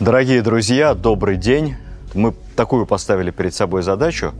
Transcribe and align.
Дорогие 0.00 0.42
друзья, 0.42 0.94
добрый 0.94 1.36
день. 1.36 1.74
Мы 2.14 2.32
такую 2.54 2.86
поставили 2.86 3.32
перед 3.32 3.52
собой 3.52 3.82
задачу. 3.82 4.32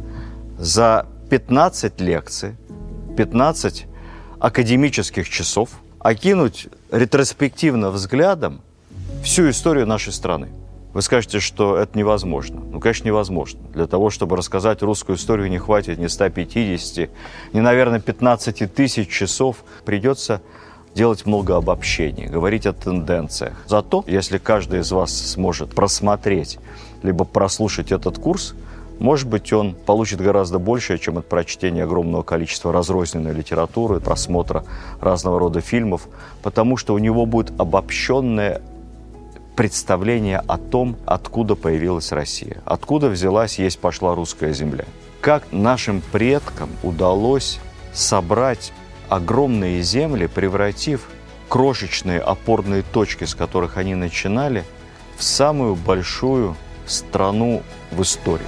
За 0.56 1.06
15 1.30 2.00
лекций, 2.00 2.54
15 3.16 3.86
академических 4.38 5.28
часов 5.28 5.70
окинуть 5.98 6.68
ретроспективно 6.92 7.90
взглядом 7.90 8.60
всю 9.24 9.50
историю 9.50 9.84
нашей 9.88 10.12
страны. 10.12 10.46
Вы 10.94 11.02
скажете, 11.02 11.40
что 11.40 11.76
это 11.76 11.98
невозможно. 11.98 12.60
Ну, 12.60 12.78
конечно, 12.78 13.08
невозможно. 13.08 13.58
Для 13.74 13.88
того, 13.88 14.10
чтобы 14.10 14.36
рассказать 14.36 14.80
русскую 14.82 15.16
историю, 15.16 15.50
не 15.50 15.58
хватит 15.58 15.98
ни 15.98 16.06
150, 16.06 17.10
ни, 17.52 17.58
наверное, 17.58 17.98
15 17.98 18.72
тысяч 18.72 19.08
часов. 19.08 19.64
Придется 19.84 20.40
делать 20.98 21.26
много 21.26 21.56
обобщений, 21.56 22.26
говорить 22.26 22.66
о 22.66 22.72
тенденциях. 22.72 23.54
Зато, 23.68 24.02
если 24.08 24.38
каждый 24.38 24.80
из 24.80 24.90
вас 24.90 25.12
сможет 25.12 25.72
просмотреть 25.72 26.58
либо 27.04 27.24
прослушать 27.24 27.92
этот 27.92 28.18
курс, 28.18 28.54
может 28.98 29.28
быть, 29.28 29.52
он 29.52 29.74
получит 29.74 30.20
гораздо 30.20 30.58
больше, 30.58 30.98
чем 30.98 31.18
от 31.18 31.28
прочтения 31.28 31.84
огромного 31.84 32.24
количества 32.24 32.72
разрозненной 32.72 33.32
литературы, 33.32 34.00
просмотра 34.00 34.64
разного 35.00 35.38
рода 35.38 35.60
фильмов, 35.60 36.08
потому 36.42 36.76
что 36.76 36.94
у 36.94 36.98
него 36.98 37.26
будет 37.26 37.52
обобщенное 37.60 38.60
представление 39.54 40.42
о 40.48 40.58
том, 40.58 40.96
откуда 41.06 41.54
появилась 41.54 42.10
Россия, 42.10 42.60
откуда 42.64 43.08
взялась, 43.08 43.60
есть 43.60 43.78
пошла 43.78 44.16
русская 44.16 44.52
земля. 44.52 44.84
Как 45.20 45.44
нашим 45.52 46.02
предкам 46.10 46.70
удалось 46.82 47.60
собрать 47.92 48.72
огромные 49.08 49.82
земли, 49.82 50.26
превратив 50.26 51.08
крошечные 51.48 52.20
опорные 52.20 52.82
точки, 52.82 53.24
с 53.24 53.34
которых 53.34 53.76
они 53.76 53.94
начинали, 53.94 54.64
в 55.16 55.22
самую 55.22 55.74
большую 55.74 56.56
страну 56.86 57.62
в 57.90 58.02
истории. 58.02 58.44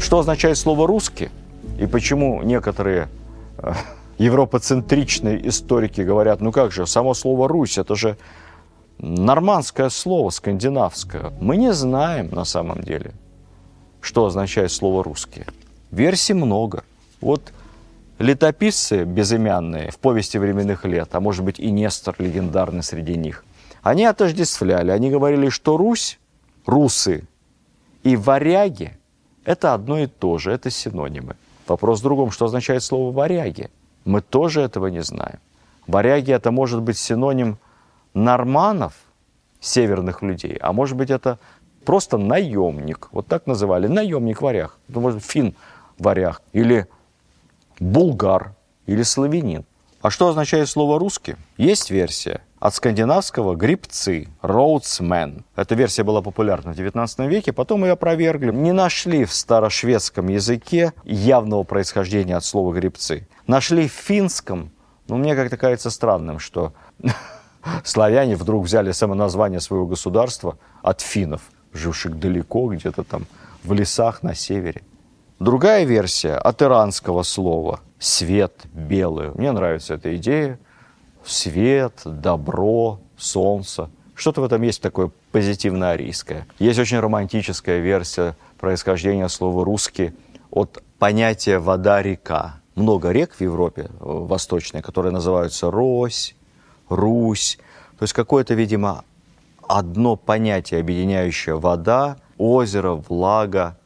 Что 0.00 0.18
означает 0.18 0.58
слово 0.58 0.88
«русский» 0.88 1.28
и 1.78 1.86
почему 1.86 2.42
некоторые 2.42 3.08
э, 3.58 3.72
европоцентричные 4.20 5.48
историки 5.48 6.02
говорят, 6.02 6.42
ну 6.42 6.52
как 6.52 6.72
же, 6.72 6.86
само 6.86 7.14
слово 7.14 7.48
«Русь»– 7.48 7.78
это 7.78 7.94
же 7.94 8.18
нормандское 8.98 9.88
слово, 9.88 10.28
скандинавское. 10.28 11.32
Мы 11.40 11.56
не 11.56 11.72
знаем 11.72 12.28
на 12.30 12.44
самом 12.44 12.82
деле, 12.82 13.12
что 14.02 14.26
означает 14.26 14.72
слово 14.72 15.02
«русские». 15.02 15.46
Версий 15.90 16.34
много. 16.34 16.84
Вот 17.22 17.52
летописцы 18.18 19.04
безымянные 19.04 19.90
в 19.90 19.98
повести 19.98 20.36
временных 20.36 20.84
лет, 20.84 21.08
а 21.14 21.20
может 21.20 21.42
быть 21.42 21.58
и 21.58 21.70
Нестор 21.70 22.14
легендарный 22.18 22.82
среди 22.82 23.16
них, 23.16 23.42
они 23.82 24.04
отождествляли, 24.04 24.90
они 24.90 25.08
говорили, 25.08 25.48
что 25.48 25.78
Русь, 25.78 26.18
русы 26.66 27.24
и 28.02 28.16
варяги– 28.16 28.98
это 29.46 29.72
одно 29.72 29.98
и 29.98 30.06
то 30.06 30.36
же, 30.36 30.52
это 30.52 30.68
синонимы. 30.68 31.36
Вопрос 31.66 32.00
в 32.00 32.02
другом, 32.02 32.30
что 32.30 32.44
означает 32.44 32.82
слово 32.82 33.12
«варяги»? 33.12 33.70
Мы 34.10 34.22
тоже 34.22 34.62
этого 34.62 34.88
не 34.88 35.02
знаем. 35.02 35.38
Варяги– 35.86 36.32
это 36.34 36.50
может 36.50 36.82
быть 36.82 36.98
синоним 36.98 37.58
норманов, 38.12 38.92
северных 39.60 40.22
людей, 40.22 40.56
а 40.60 40.72
может 40.72 40.96
быть 40.96 41.10
это 41.10 41.38
просто 41.84 42.18
наемник. 42.18 43.08
Вот 43.12 43.28
так 43.28 43.46
называли. 43.46 43.86
Наемник 43.86 44.42
варяг. 44.42 44.78
Это 44.88 44.98
может 45.00 45.24
фин 45.24 45.54
варяг. 45.98 46.42
Или 46.52 46.88
булгар. 47.78 48.52
Или 48.86 49.04
славянин. 49.04 49.64
А 50.02 50.10
что 50.10 50.26
означает 50.26 50.68
слово 50.68 50.98
«русский»? 50.98 51.36
Есть 51.56 51.90
версия 51.90 52.40
от 52.60 52.74
скандинавского 52.74 53.56
«грибцы», 53.56 54.28
«роудсмен». 54.42 55.44
Эта 55.56 55.74
версия 55.74 56.04
была 56.04 56.20
популярна 56.20 56.74
в 56.74 56.78
XIX 56.78 57.26
веке, 57.26 57.54
потом 57.54 57.84
ее 57.84 57.92
опровергли. 57.92 58.52
Не 58.52 58.72
нашли 58.72 59.24
в 59.24 59.32
старошведском 59.32 60.28
языке 60.28 60.92
явного 61.04 61.64
происхождения 61.64 62.36
от 62.36 62.44
слова 62.44 62.74
«грибцы». 62.74 63.26
Нашли 63.46 63.88
в 63.88 63.92
финском, 63.92 64.70
но 65.08 65.16
мне 65.16 65.34
как-то 65.34 65.56
кажется 65.56 65.90
странным, 65.90 66.38
что 66.38 66.74
славяне 67.82 68.36
вдруг 68.36 68.66
взяли 68.66 68.92
самоназвание 68.92 69.60
своего 69.60 69.86
государства 69.86 70.58
от 70.82 71.00
финнов, 71.00 71.40
живших 71.72 72.18
далеко, 72.18 72.68
где-то 72.74 73.04
там 73.04 73.26
в 73.64 73.72
лесах 73.72 74.22
на 74.22 74.34
севере. 74.34 74.82
Другая 75.38 75.84
версия 75.84 76.34
от 76.34 76.60
иранского 76.60 77.22
слова 77.22 77.80
«свет», 77.98 78.52
«белый». 78.74 79.30
Мне 79.30 79.50
нравится 79.52 79.94
эта 79.94 80.14
идея. 80.16 80.58
Свет, 81.30 82.00
добро, 82.04 82.98
солнце. 83.16 83.88
Что-то 84.16 84.40
в 84.40 84.44
этом 84.44 84.62
есть 84.62 84.82
такое 84.82 85.12
позитивно-арийское. 85.30 86.44
Есть 86.58 86.80
очень 86.80 86.98
романтическая 86.98 87.78
версия 87.78 88.36
происхождения 88.58 89.28
слова 89.28 89.64
«русский» 89.64 90.12
от 90.50 90.82
понятия 90.98 91.60
«вода-река». 91.60 92.56
Много 92.74 93.12
рек 93.12 93.32
в 93.34 93.40
Европе 93.42 93.82
э, 93.82 93.88
восточной, 94.00 94.82
которые 94.82 95.12
называются 95.12 95.70
Рось, 95.70 96.34
Русь. 96.88 97.60
То 97.96 98.02
есть 98.02 98.12
какое-то, 98.12 98.54
видимо, 98.54 99.04
одно 99.68 100.16
понятие, 100.16 100.80
объединяющее 100.80 101.56
вода, 101.56 102.16
озеро, 102.38 102.94
влага, 102.94 103.78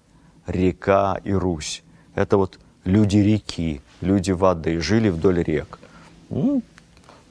река 0.47 1.21
и 1.23 1.35
Русь. 1.35 1.83
Это 2.15 2.39
вот 2.39 2.59
люди 2.85 3.19
реки, 3.19 3.83
люди 4.01 4.31
воды, 4.31 4.81
жили 4.81 5.11
вдоль 5.11 5.43
рек. 5.43 5.79
Ну, 6.31 6.63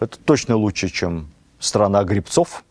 это 0.04 0.20
точно 0.20 0.56
лучше, 0.56 0.90
чем 0.90 1.32
страна 1.60 2.04
грибцов, 2.04 2.64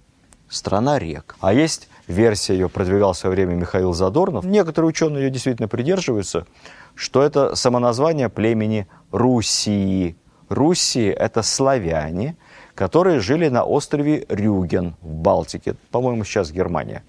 страна 0.48 0.98
рек. 0.98 1.36
А 1.40 1.52
есть 1.52 1.88
версия, 2.06 2.54
ее 2.54 2.68
продвигал 2.68 3.12
в 3.12 3.18
свое 3.18 3.34
время 3.34 3.54
Михаил 3.54 3.92
Задорнов. 3.92 4.44
Некоторые 4.44 4.88
ученые 4.90 5.24
ее 5.24 5.30
действительно 5.30 5.68
придерживаются, 5.68 6.46
что 6.94 7.22
это 7.22 7.54
самоназвание 7.54 8.28
племени 8.28 8.86
Руси. 9.10 10.16
Руси– 10.48 11.06
это 11.18 11.42
славяне, 11.42 12.36
которые 12.74 13.20
жили 13.20 13.48
на 13.48 13.64
острове 13.64 14.26
Рюген 14.28 14.96
в 15.00 15.14
Балтике, 15.14 15.76
по-моему, 15.90 16.24
сейчас 16.24 16.50
Германия. 16.50 17.02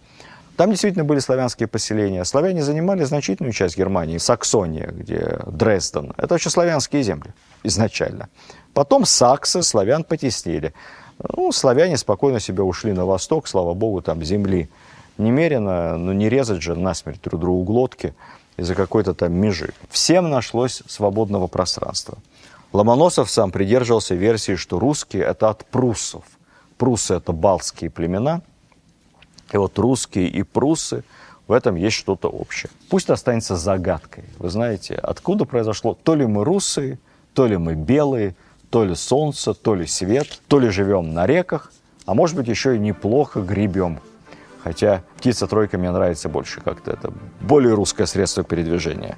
Там 0.55 0.69
действительно 0.69 1.03
были 1.03 1.19
славянские 1.19 1.67
поселения. 1.67 2.23
Славяне 2.23 2.61
занимали 2.61 3.03
значительную 3.03 3.53
часть 3.53 3.75
Германии, 3.75 4.19
Саксония, 4.19 4.88
где 4.88 5.40
Дрезден. 5.47 6.13
Это 6.16 6.35
вообще 6.35 6.50
славянские 6.51 7.01
земли 7.01 7.34
изначально. 7.63 8.29
Потом 8.73 9.06
саксы 9.06 9.63
славян 9.63 10.03
потеснили. 10.03 10.73
Ну, 11.35 11.51
славяне 11.51 11.97
спокойно 11.97 12.39
себе 12.39 12.63
ушли 12.63 12.91
на 12.94 13.06
восток, 13.06 13.47
слава 13.47 13.73
богу, 13.73 14.01
там 14.01 14.23
земли 14.23 14.69
немерено, 15.17 15.97
но 15.97 16.11
не 16.11 16.28
резать 16.29 16.61
же 16.61 16.75
насмерть 16.75 17.22
друг 17.22 17.39
другу 17.39 17.63
глотки 17.63 18.13
из-за 18.57 18.75
какой-то 18.75 19.13
там 19.13 19.34
межи. 19.34 19.73
Всем 19.89 20.29
нашлось 20.29 20.81
свободного 20.88 21.47
пространства. 21.47 22.17
Ломоносов 22.72 23.29
сам 23.29 23.51
придерживался 23.51 24.16
версии, 24.16 24.56
что 24.56 24.79
русские– 24.79 25.23
это 25.25 25.50
от 25.50 25.66
пруссов. 25.66 26.23
Пруссы– 26.78 27.13
это 27.16 27.31
балтские 27.31 27.91
племена– 27.91 28.41
и 29.53 29.57
вот 29.57 29.78
русские 29.78 30.28
и 30.28 30.44
прусы, 30.44 31.03
в 31.47 31.51
этом 31.51 31.75
есть 31.75 31.95
что-то 31.95 32.28
общее. 32.28 32.72
Пусть 32.90 33.09
останется 33.09 33.55
загадкой. 33.55 34.23
Вы 34.40 34.50
знаете, 34.50 34.95
откуда 34.95 35.45
произошло, 35.45 35.97
то 36.03 36.16
ли 36.16 36.25
мы 36.25 36.44
русые, 36.44 36.97
то 37.34 37.45
ли 37.45 37.57
мы 37.57 37.75
белые, 37.75 38.35
то 38.73 38.84
ли 38.84 38.95
солнце, 38.95 39.53
то 39.53 39.75
ли 39.75 39.85
свет, 39.85 40.41
то 40.47 40.57
ли 40.57 40.69
живем 40.69 41.13
на 41.13 41.28
реках, 41.28 41.72
а 42.07 42.16
может 42.16 42.35
быть 42.35 42.47
еще 42.47 42.75
и 42.75 42.79
неплохо 42.79 43.39
гребем. 43.39 44.00
Хотя 44.63 45.03
птица-тройка 45.17 45.78
мне 45.78 45.91
нравится 45.91 46.28
больше 46.28 46.59
как-то. 46.59 46.89
Это 46.89 47.13
более 47.39 47.75
русское 47.75 48.08
средство 48.08 48.43
передвижения. 48.43 49.16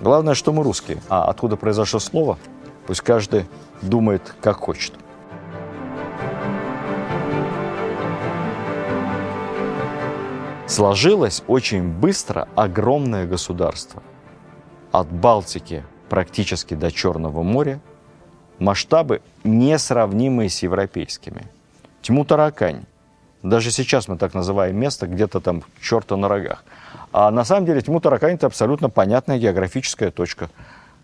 Главное, 0.00 0.32
что 0.32 0.54
мы 0.54 0.62
русские. 0.62 0.96
А 1.10 1.24
откуда 1.24 1.56
произошло 1.56 2.00
слово, 2.00 2.38
пусть 2.86 3.02
каждый 3.02 3.44
думает, 3.82 4.34
как 4.40 4.56
хочет. 4.56 4.94
Сложилось 10.66 11.42
очень 11.48 11.86
быстро 11.86 12.48
огромное 12.54 13.26
государство. 13.26 14.02
От 14.90 15.12
Балтики 15.12 15.84
практически 16.08 16.72
до 16.72 16.90
Черного 16.90 17.42
моря 17.42 17.78
масштабы 18.60 19.22
несравнимые 19.42 20.48
с 20.48 20.62
европейскими. 20.62 21.46
Тьму-таракань. 22.02 22.84
Даже 23.42 23.70
сейчас 23.70 24.06
мы 24.06 24.16
так 24.16 24.34
называем 24.34 24.76
место 24.76 25.06
где-то 25.06 25.40
там 25.40 25.64
черта 25.80 26.16
на 26.16 26.28
рогах. 26.28 26.64
А 27.12 27.30
на 27.30 27.44
самом 27.44 27.66
деле 27.66 27.80
Тьму-таракань– 27.80 28.34
это 28.36 28.46
абсолютно 28.46 28.90
понятная 28.90 29.38
географическая 29.38 30.10
точка. 30.10 30.50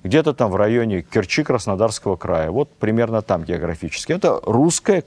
Где-то 0.05 0.35
там 0.35 0.51
в 0.51 0.57
районе 0.57 1.03
Керчи 1.03 1.43
Краснодарского 1.43 2.17
края. 2.17 2.51
Вот 2.51 2.71
примерно 2.71 3.23
там 3.23 3.43
географически. 3.43 4.13
Это 4.13 4.41
русская 4.45 5.03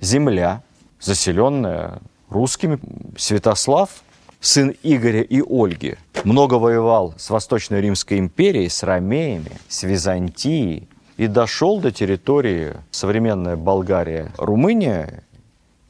земля, 0.00 0.62
заселенная 1.00 1.98
русскими. 2.30 2.78
Святослав 3.16 3.90
сын 4.40 4.74
Игоря 4.82 5.22
и 5.22 5.42
Ольги, 5.42 5.96
много 6.24 6.54
воевал 6.54 7.14
с 7.16 7.30
Восточной 7.30 7.80
Римской 7.80 8.18
империей, 8.18 8.68
с 8.68 8.82
ромеями, 8.82 9.50
с 9.68 9.82
Византией 9.82 10.88
и 11.18 11.26
дошел 11.26 11.80
до 11.80 11.90
территории 11.90 12.76
современная 12.92 13.56
Болгария, 13.56 14.32
Румыния 14.38 15.24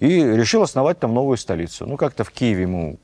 и 0.01 0.23
решил 0.23 0.63
основать 0.63 0.99
там 0.99 1.15
новую 1.15 1.37
столицу. 1.37 1.87
Ну, 1.87 1.97
как-то 1.97 2.25
в 2.25 2.31
Киеве 2.31 2.63
ему, 2.63 2.99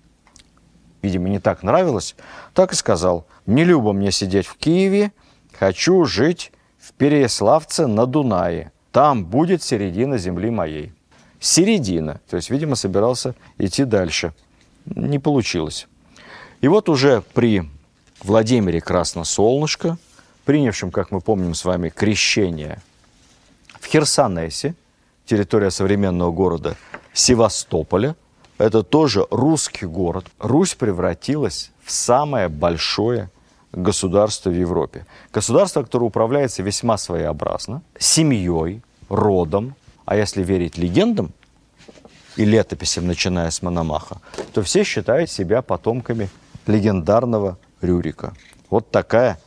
видимо, 1.03 1.29
не 1.29 1.39
так 1.39 1.63
нравилось, 1.63 2.17
так 2.55 2.73
и 2.73 2.77
сказал, 2.77 3.27
не 3.47 3.63
любо 3.63 3.93
мне 3.93 4.11
сидеть 4.11 4.47
в 4.47 4.57
Киеве, 4.57 5.13
хочу 5.53 6.05
жить 6.07 6.51
в 6.79 6.95
Переяславце 6.95 7.87
на 7.87 8.07
Дунае. 8.07 8.73
Там 8.91 9.27
будет 9.27 9.63
середина 9.63 10.17
земли 10.17 10.51
моей. 10.51 10.93
Середина. 11.41 12.23
То 12.31 12.37
есть, 12.37 12.49
видимо, 12.49 12.75
собирался 12.75 13.35
идти 13.59 13.85
дальше. 13.85 14.33
Не 14.87 15.19
получилось. 15.19 15.89
И 16.63 16.69
вот 16.69 16.89
уже 16.89 17.23
при 17.35 17.69
Владимире 18.23 18.81
Красносолнышко, 18.81 19.99
принявшем, 20.45 20.91
как 20.91 21.11
мы 21.11 21.21
помним 21.21 21.55
с 21.55 21.65
вами, 21.65 21.89
крещение 21.89 22.81
в 23.81 23.87
Херсонесе, 23.87 24.75
территория 25.27 25.71
современного 25.71 26.31
города 26.31 26.77
Севастополя, 27.13 28.17
это 28.59 28.83
тоже 28.83 29.27
русский 29.31 29.87
город. 29.87 30.27
Русь 30.39 30.75
превратилась 30.75 31.71
в 31.83 31.91
самое 31.91 32.49
большое 32.49 33.31
государство 33.73 34.51
в 34.51 34.55
Европе. 34.55 35.07
Государство, 35.33 35.83
которое 35.83 36.07
управляется 36.07 36.63
весьма 36.63 36.97
своеобразно, 36.97 37.83
семьей, 37.99 38.83
родом, 39.09 39.75
а 40.05 40.17
если 40.17 40.43
верить 40.43 40.79
легендам 40.79 41.33
и 42.37 42.45
летописям, 42.45 43.07
начиная 43.07 43.51
с 43.51 43.63
Мономаха, 43.63 44.21
то 44.53 44.63
все 44.63 44.85
считают 44.85 45.31
себя 45.31 45.63
потомками 45.63 46.29
легендарного 46.67 47.59
Рюрика. 47.81 48.35
Вот 48.71 48.91
такая 48.91 49.39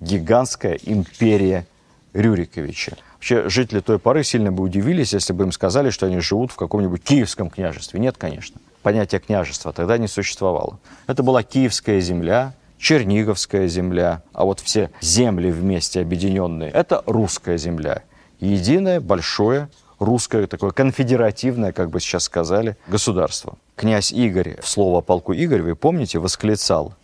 гигантская 0.00 0.78
империя 0.82 1.66
Рюриковича. 2.12 2.96
Вообще, 3.14 3.48
жители 3.48 3.80
той 3.80 3.98
поры 3.98 4.24
сильно 4.24 4.52
бы 4.52 4.62
удивились, 4.62 5.12
если 5.12 5.32
бы 5.32 5.44
им 5.44 5.52
сказали, 5.52 5.90
что 5.90 6.06
они 6.06 6.20
живут 6.20 6.52
в 6.52 6.56
каком-нибудь 6.56 7.02
киевском 7.02 7.50
княжестве. 7.50 8.00
Нет, 8.00 8.16
конечно. 8.16 8.60
Понятие 8.82 9.20
княжества 9.20 9.72
тогда 9.72 9.98
не 9.98 10.08
существовало. 10.08 10.78
Это 11.06 11.22
была 11.22 11.42
киевская 11.42 12.00
земля, 12.00 12.54
Черниговская 12.78 13.68
земля, 13.68 14.22
а 14.32 14.44
вот 14.44 14.60
все 14.60 14.90
земли 15.00 15.50
вместе 15.50 16.00
объединенные– 16.00 16.70
это 16.74 17.02
русская 17.06 17.56
земля. 17.56 18.02
Единое, 18.38 19.00
большое, 19.00 19.70
русское, 19.98 20.46
такое 20.46 20.70
конфедеративное, 20.70 21.72
как 21.72 21.90
бы 21.90 22.00
сейчас 22.00 22.24
сказали, 22.24 22.76
государство. 22.86 23.56
Князь 23.76 24.12
Игорь, 24.12 24.60
в 24.60 24.68
слово 24.68 24.98
о 24.98 25.00
полку 25.00 25.32
Игорь, 25.32 25.62
вы 25.62 25.74
помните, 25.74 26.18
восклицал 26.18 26.94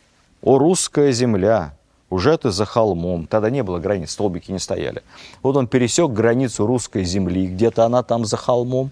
«О, 0.42 0.58
русская 0.58 1.10
земля, 1.12 1.74
уже 2.12 2.36
ты 2.36 2.50
за 2.50 2.64
холмом». 2.64 3.26
Тогда 3.26 3.50
не 3.50 3.62
было 3.62 3.78
границ, 3.78 4.10
столбики 4.10 4.52
не 4.52 4.58
стояли. 4.58 5.02
Вот 5.42 5.56
он 5.56 5.66
пересек 5.66 6.10
границу 6.10 6.66
русской 6.66 7.04
земли, 7.04 7.46
где-то 7.46 7.84
она 7.84 8.02
там 8.02 8.24
за 8.24 8.36
холмом, 8.36 8.90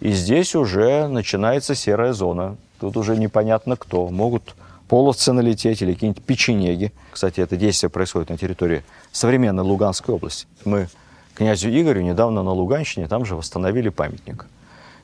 и 0.00 0.12
здесь 0.12 0.54
уже 0.54 1.08
начинается 1.08 1.74
серая 1.74 2.12
зона. 2.12 2.56
Тут 2.80 2.96
уже 2.96 3.16
непонятно 3.16 3.76
кто. 3.76 4.08
Могут 4.08 4.54
половцы 4.88 5.32
налететь 5.32 5.82
или 5.82 5.94
какие-нибудь 5.94 6.22
печенеги. 6.24 6.92
Кстати, 7.12 7.40
это 7.40 7.56
действие 7.56 7.90
происходит 7.90 8.30
на 8.30 8.36
территории 8.36 8.82
современной 9.12 9.62
Луганской 9.62 10.14
области. 10.14 10.46
Мы 10.64 10.88
князю 11.34 11.70
Игорю 11.70 12.02
недавно 12.02 12.42
на 12.42 12.52
Луганщине 12.52 13.08
там 13.08 13.24
же 13.24 13.36
восстановили 13.36 13.88
памятник. 13.88 14.46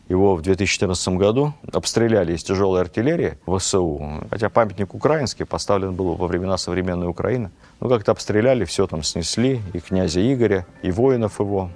Его 0.08 0.36
в 0.36 0.42
2014 0.42 1.08
году 1.16 1.52
обстреляли 1.70 2.34
из 2.34 2.42
тяжелой 2.42 2.80
артиллерии 2.80 3.38
ВСУ. 3.46 4.24
Хотя 4.30 4.48
памятник 4.48 4.94
украинский 4.94 5.44
поставлен 5.44 5.92
был 5.94 6.14
во 6.14 6.26
времена 6.26 6.56
современной 6.56 7.08
Украины. 7.08 7.50
Ну, 7.80 7.90
как-то 7.90 8.12
обстреляли, 8.12 8.64
все 8.64 8.86
там 8.86 9.02
снесли, 9.02 9.60
и 9.74 9.80
князя 9.80 10.20
Игоря, 10.20 10.66
и 10.82 10.90
воинов 10.90 11.40
его. 11.40 11.70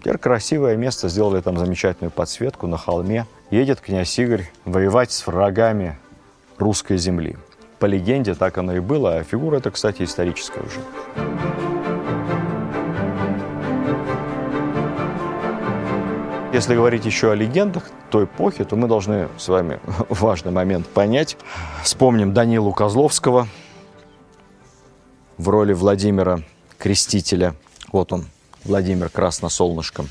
Теперь 0.00 0.18
красивое 0.18 0.76
место, 0.76 1.08
сделали 1.08 1.40
там 1.40 1.56
замечательную 1.56 2.10
подсветку 2.10 2.66
на 2.66 2.76
холме. 2.76 3.26
Едет 3.50 3.80
князь 3.80 4.18
Игорь 4.18 4.50
воевать 4.66 5.10
с 5.10 5.26
врагами 5.26 5.98
русской 6.58 6.98
земли. 6.98 7.36
По 7.78 7.86
легенде 7.86 8.34
так 8.34 8.58
оно 8.58 8.76
и 8.76 8.80
было, 8.80 9.16
а 9.16 9.24
фигура 9.24 9.56
эта, 9.56 9.70
кстати, 9.70 10.02
историческая 10.02 10.60
уже. 10.60 11.79
Если 16.52 16.74
говорить 16.74 17.06
еще 17.06 17.30
о 17.30 17.36
легендах 17.36 17.84
той 18.10 18.24
эпохи, 18.24 18.64
то 18.64 18.74
мы 18.74 18.88
должны 18.88 19.28
с 19.38 19.46
вами 19.46 19.78
важный 20.08 20.50
момент 20.50 20.88
понять. 20.88 21.36
Вспомним 21.84 22.34
Данилу 22.34 22.72
Козловского 22.72 23.46
в 25.38 25.48
роли 25.48 25.72
Владимира 25.72 26.40
Крестителя. 26.76 27.54
Вот 27.92 28.12
он, 28.12 28.26
Владимир 28.64 29.10
Красносолнышком. 29.10 30.08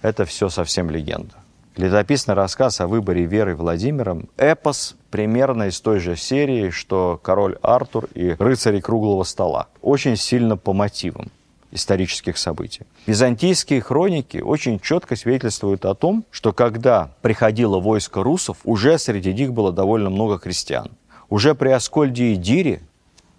Это 0.00 0.24
все 0.26 0.48
совсем 0.48 0.90
легенда. 0.90 1.34
Летописный 1.76 2.36
рассказ 2.36 2.80
о 2.80 2.86
выборе 2.86 3.24
Веры 3.24 3.56
Владимиром– 3.56 4.28
эпос 4.36 4.94
примерно 5.10 5.64
из 5.64 5.80
той 5.80 5.98
же 5.98 6.14
серии, 6.14 6.70
что 6.70 7.18
«Король 7.20 7.58
Артур» 7.62 8.06
и 8.14 8.36
«Рыцари 8.38 8.80
круглого 8.80 9.24
стола». 9.24 9.66
Очень 9.82 10.16
сильно 10.16 10.56
по 10.56 10.72
мотивам 10.72 11.32
исторических 11.72 12.38
событий. 12.38 12.82
Византийские 13.06 13.80
хроники 13.80 14.38
очень 14.38 14.80
четко 14.80 15.16
свидетельствуют 15.16 15.84
о 15.84 15.94
том, 15.94 16.24
что 16.30 16.52
когда 16.52 17.10
приходило 17.22 17.78
войско 17.78 18.22
русов, 18.22 18.58
уже 18.64 18.98
среди 18.98 19.32
них 19.32 19.52
было 19.52 19.72
довольно 19.72 20.10
много 20.10 20.38
христиан. 20.38 20.90
Уже 21.28 21.54
при 21.54 21.68
Аскольде 21.68 22.32
и 22.32 22.36
Дире 22.36 22.80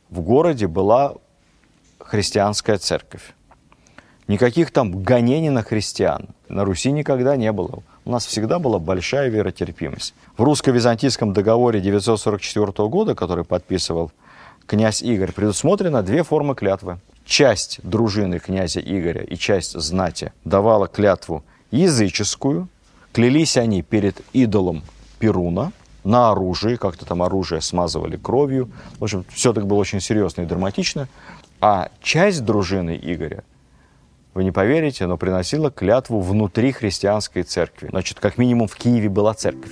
в 0.09 0.21
городе 0.21 0.67
была 0.67 1.15
христианская 1.99 2.77
церковь. 2.77 3.33
Никаких 4.27 4.71
там 4.71 5.03
гонений 5.03 5.49
на 5.49 5.61
христиан 5.61 6.29
на 6.47 6.63
Руси 6.63 6.91
никогда 6.91 7.35
не 7.35 7.51
было 7.51 7.83
у 8.05 8.11
нас 8.11 8.25
всегда 8.25 8.59
была 8.59 8.79
большая 8.79 9.29
веротерпимость. 9.29 10.13
В 10.37 10.43
русско-византийском 10.43 11.33
договоре 11.33 11.81
944 11.81 12.87
года, 12.89 13.15
который 13.15 13.45
подписывал 13.45 14.11
князь 14.65 15.01
Игорь, 15.01 15.31
предусмотрено 15.31 16.01
две 16.01 16.23
формы 16.23 16.55
клятвы. 16.55 16.99
Часть 17.25 17.79
дружины 17.83 18.39
князя 18.39 18.79
Игоря 18.79 19.23
и 19.23 19.35
часть 19.35 19.79
знати 19.79 20.33
давала 20.43 20.87
клятву 20.87 21.43
языческую. 21.71 22.67
Клялись 23.13 23.57
они 23.57 23.81
перед 23.81 24.21
идолом 24.33 24.83
Перуна 25.19 25.71
на 26.03 26.31
оружие, 26.31 26.77
как-то 26.77 27.05
там 27.05 27.21
оружие 27.21 27.61
смазывали 27.61 28.17
кровью. 28.17 28.71
В 28.99 29.03
общем, 29.03 29.25
все 29.29 29.53
так 29.53 29.67
было 29.67 29.77
очень 29.79 30.01
серьезно 30.01 30.41
и 30.41 30.45
драматично. 30.45 31.07
А 31.59 31.89
часть 32.01 32.43
дружины 32.43 32.99
Игоря 33.01 33.43
вы 34.33 34.43
не 34.43 34.51
поверите, 34.51 35.05
но 35.07 35.17
приносила 35.17 35.69
клятву 35.69 36.21
внутри 36.21 36.71
христианской 36.71 37.43
церкви. 37.43 37.89
Значит, 37.89 38.19
как 38.19 38.37
минимум 38.37 38.67
в 38.67 38.75
Киеве 38.75 39.09
была 39.09 39.33
церковь. 39.33 39.71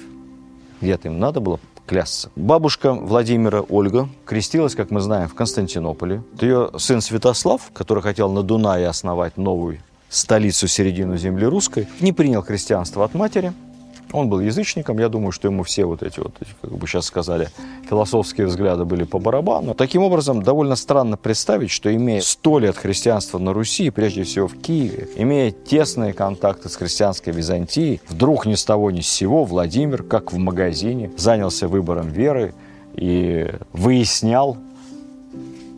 Где-то 0.82 1.08
им 1.08 1.20
надо 1.20 1.40
было 1.40 1.60
клясться. 1.90 2.30
Бабушка 2.36 2.94
Владимира 2.94 3.62
Ольга 3.62 4.08
крестилась, 4.26 4.76
как 4.76 4.92
мы 4.92 5.02
знаем, 5.02 5.28
в 5.28 5.34
Константинополе. 5.34 6.22
Ее 6.40 6.70
сын 6.78 7.02
Святослав, 7.02 7.72
который 7.74 8.04
хотел 8.04 8.32
на 8.32 8.44
Дунае 8.44 8.88
основать 8.88 9.38
новую 9.38 9.80
столицу 10.10 10.68
середину 10.68 11.18
земли 11.18 11.46
русской, 11.46 11.88
не 12.00 12.14
принял 12.14 12.44
христианство 12.44 13.04
от 13.04 13.16
матери– 13.16 13.54
он 14.12 14.30
был 14.30 14.40
язычником, 14.40 15.00
я 15.00 15.10
думаю, 15.10 15.32
что 15.32 15.48
ему 15.48 15.64
все 15.64 15.86
вот 15.86 16.04
эти 16.04 16.20
вот, 16.20 16.34
как 16.62 16.72
бы 16.72 16.88
сейчас 16.88 17.06
сказали, 17.06 17.50
философские 17.90 18.48
взгляды 18.48 18.86
были 18.86 19.04
по 19.04 19.20
барабану. 19.20 19.74
Таким 19.74 20.04
образом, 20.04 20.44
довольно 20.44 20.76
странно 20.76 21.18
представить, 21.18 21.72
что 21.72 21.94
имея 21.94 22.22
сто 22.22 22.60
лет 22.60 22.78
христианства 22.78 23.38
на 23.38 23.54
Руси, 23.54 23.90
прежде 23.90 24.24
всего 24.24 24.48
в 24.48 24.60
Киеве, 24.60 25.08
имея 25.16 25.52
тесные 25.52 26.14
контакты 26.14 26.70
с 26.70 26.76
христианской 26.76 27.34
Византией, 27.34 28.02
вдруг 28.08 28.46
ни 28.46 28.56
с 28.56 28.64
того 28.66 28.92
ни 28.92 29.02
с 29.02 29.10
сего 29.10 29.46
Владимир, 29.46 30.04
как 30.04 30.32
в 30.32 30.38
магазине, 30.38 31.12
занялся 31.18 31.68
выбором 31.68 32.10
веры 32.10 32.54
и 32.96 33.50
выяснял, 33.74 34.58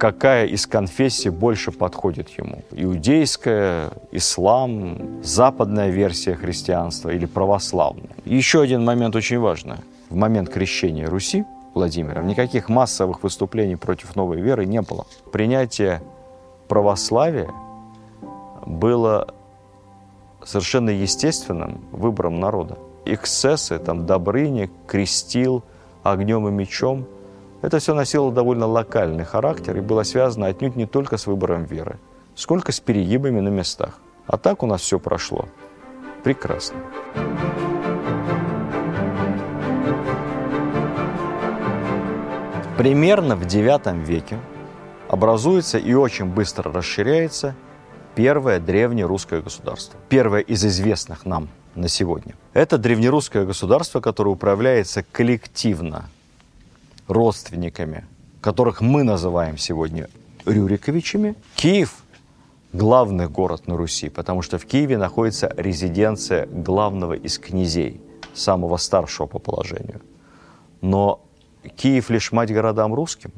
какая 0.02 0.48
из 0.48 0.66
конфессий 0.66 1.30
больше 1.30 1.72
подходит 1.72 2.30
ему. 2.30 2.64
Иудейская, 2.72 3.92
ислам, 4.12 5.22
западная 5.22 5.92
версия 5.92 6.34
христианства 6.34 7.12
или 7.12 7.28
православная. 7.28 8.10
Еще 8.26 8.62
один 8.62 8.84
момент 8.84 9.16
очень 9.16 9.38
важный. 9.38 9.76
В 10.10 10.16
момент 10.16 10.50
крещения 10.50 11.08
Руси 11.08 11.46
Владимира 11.76 12.24
никаких 12.24 12.68
массовых 12.68 13.22
выступлений 13.22 13.76
против 13.76 14.16
новой 14.16 14.42
веры 14.42 14.66
не 14.66 14.82
было. 14.82 15.06
Принятие 15.32 16.02
православия 16.68 17.52
было 18.66 19.28
совершенно 20.44 20.90
естественным 20.90 21.80
выбором 21.92 22.40
народа. 22.40 22.80
Эксцессы, 23.06 23.78
там, 23.78 24.08
Добрыня, 24.08 24.68
крестил 24.88 25.62
огнем 26.02 26.48
и 26.48 26.52
мечом– 26.52 27.06
это 27.62 27.80
все 27.80 27.94
носило 27.94 28.32
довольно 28.32 28.66
локальный 28.66 29.24
характер 29.24 29.78
и 29.78 29.82
было 29.82 30.04
связано 30.04 30.48
отнюдь 30.48 30.76
не 30.76 30.86
только 30.86 31.18
с 31.18 31.28
выбором 31.28 31.66
веры, 31.66 32.00
сколько 32.36 32.72
с 32.72 32.80
перегибами 32.80 33.40
на 33.40 33.50
местах. 33.50 34.00
А 34.26 34.38
так 34.38 34.64
у 34.64 34.66
нас 34.66 34.82
все 34.82 35.00
прошло. 35.00 35.46
Прекрасно. 36.24 36.78
Примерно 42.78 43.36
в 43.36 43.44
IX 43.44 44.04
веке 44.04 44.40
образуется 45.08 45.78
и 45.78 45.94
очень 45.94 46.26
быстро 46.26 46.72
расширяется 46.72 47.54
первое 48.16 48.60
древнерусское 48.60 49.42
государство. 49.42 50.00
Первое 50.10 50.42
из 50.42 50.66
известных 50.66 51.26
нам 51.26 51.50
на 51.76 51.88
сегодня. 51.88 52.34
Это 52.54 52.78
древнерусское 52.78 53.46
государство, 53.46 54.00
которое 54.00 54.32
управляется 54.32 55.04
коллективно 55.04 56.10
родственниками, 57.12 58.06
которых 58.42 58.82
мы 58.82 59.04
называем 59.04 59.58
сегодня 59.58 60.10
Рюриковичами. 60.46 61.36
Киев– 61.56 62.04
главный 62.74 63.28
город 63.28 63.68
на 63.68 63.78
Руси, 63.78 64.10
потому 64.10 64.42
что 64.42 64.58
в 64.58 64.66
Киеве 64.66 64.98
находится 64.98 65.54
резиденция 65.58 66.48
главного 66.48 67.14
из 67.14 67.38
князей, 67.38 68.02
самого 68.34 68.78
старшего 68.78 69.28
по 69.28 69.40
положению. 69.40 70.02
Но 70.82 71.22
Киев 71.76 72.10
лишь 72.10 72.32
мать 72.32 72.52
городам 72.52 72.94
русским. 72.94 73.32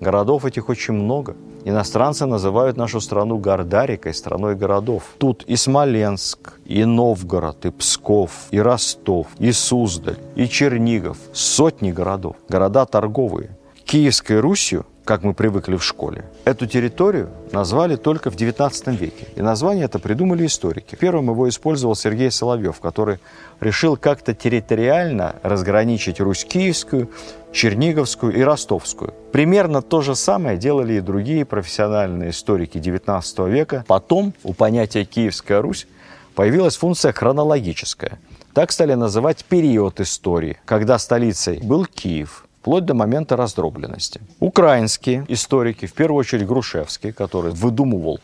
Городов 0.00 0.44
этих 0.44 0.68
очень 0.68 0.94
много– 0.94 1.36
Иностранцы 1.64 2.26
называют 2.26 2.76
нашу 2.76 3.00
страну 3.00 3.38
Гордарикой, 3.38 4.14
страной 4.14 4.56
городов. 4.56 5.02
Тут 5.18 5.44
и 5.44 5.56
Смоленск, 5.56 6.54
и 6.64 6.84
Новгород, 6.84 7.66
и 7.66 7.70
Псков, 7.70 8.30
и 8.50 8.60
Ростов, 8.60 9.26
и 9.38 9.52
Суздаль, 9.52 10.18
и 10.36 10.48
Чернигов. 10.48 11.18
Сотни 11.32 11.92
городов. 11.92 12.36
Города 12.48 12.86
торговые. 12.86 13.56
Киевской 13.84 14.40
Русью 14.40 14.86
как 15.10 15.24
мы 15.24 15.34
привыкли 15.34 15.74
в 15.74 15.82
школе. 15.82 16.24
Эту 16.44 16.68
территорию 16.68 17.30
назвали 17.50 17.96
только 17.96 18.30
в 18.30 18.36
XIX 18.36 18.96
веке. 18.96 19.26
И 19.34 19.42
название 19.42 19.86
это 19.86 19.98
придумали 19.98 20.46
историки. 20.46 20.94
Первым 20.94 21.30
его 21.30 21.48
использовал 21.48 21.96
Сергей 21.96 22.30
Соловьев, 22.30 22.78
который 22.78 23.18
решил 23.58 23.96
как-то 23.96 24.34
территориально 24.34 25.34
разграничить 25.42 26.20
Русь 26.20 26.44
Киевскую, 26.44 27.10
Черниговскую 27.52 28.36
и 28.36 28.40
Ростовскую. 28.42 29.12
Примерно 29.32 29.82
то 29.82 30.00
же 30.00 30.14
самое 30.14 30.56
делали 30.56 30.92
и 30.92 31.00
другие 31.00 31.44
профессиональные 31.44 32.30
историки 32.30 32.78
XIX 32.78 33.50
века. 33.50 33.84
Потом 33.88 34.32
у 34.44 34.54
понятия 34.54 35.04
«Киевская 35.04 35.60
Русь» 35.60 35.88
появилась 36.36 36.76
функция 36.76 37.12
хронологическая. 37.12 38.20
Так 38.54 38.70
стали 38.70 38.94
называть 38.94 39.44
период 39.44 39.98
истории, 39.98 40.58
когда 40.66 41.00
столицей 41.00 41.58
был 41.58 41.84
Киев– 41.84 42.44
вплоть 42.60 42.84
до 42.84 42.94
момента 42.94 43.36
раздробленности. 43.36 44.20
Украинские 44.38 45.24
историки, 45.28 45.86
в 45.86 45.94
первую 45.94 46.20
очередь 46.20 46.46
Грушевский, 46.46 47.12
который 47.12 47.52
выдумывал, 47.52 48.20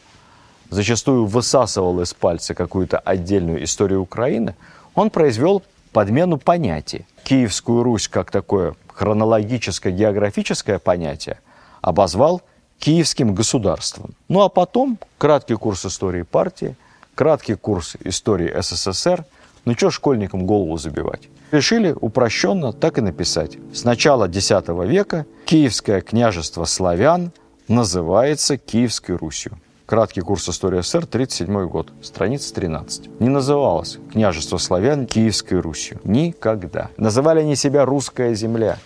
зачастую 0.69 1.27
высасывал 1.27 2.01
из 2.01 2.13
пальца 2.13 2.55
какую-то 2.55 2.99
отдельную 2.99 3.65
историю 3.65 4.03
Украины, 4.03 4.55
он 4.95 5.11
произвел 5.11 5.63
подмену 5.93 6.37
понятий. 6.37 7.07
Киевскую 7.25 7.83
Русь 7.83 8.09
как 8.09 8.31
такое 8.31 8.75
хронологическое 8.89 9.93
географическое 9.93 10.79
понятие 10.79 11.39
обозвал 11.81 12.43
киевским 12.79 13.35
государством. 13.35 14.15
Ну 14.29 14.43
а 14.43 14.49
потом 14.49 14.99
краткий 15.19 15.55
курс 15.55 15.87
истории 15.87 16.23
партии, 16.23 16.77
краткий 17.15 17.55
курс 17.55 17.97
истории 18.05 18.55
СССР. 18.61 19.25
Ну 19.65 19.75
что 19.75 19.91
школьникам 19.91 20.47
голову 20.47 20.77
забивать? 20.77 21.29
Решили 21.53 21.95
упрощенно 21.99 22.73
так 22.73 22.99
и 22.99 23.01
написать. 23.01 23.59
С 23.73 23.85
начала 23.85 24.27
X 24.27 24.51
века 24.51 25.27
Киевское 25.45 26.01
княжество 26.01 26.65
славян 26.65 27.33
называется 27.69 28.57
Киевской 28.57 29.17
Русью. 29.17 29.59
Краткий 29.87 30.21
курс 30.21 30.49
истории 30.49 30.81
СССР, 30.81 31.05
1937 31.05 31.69
год, 31.69 31.93
страница 32.03 32.53
13. 32.53 33.21
Не 33.21 33.29
называлось 33.29 33.99
княжество 34.11 34.59
славян 34.59 35.07
Киевской 35.07 35.61
Русью. 35.61 36.01
Никогда. 36.03 36.91
Называли 36.97 37.41
они 37.41 37.55
себя 37.55 37.85
«русская 37.85 38.35
земля». 38.35 38.79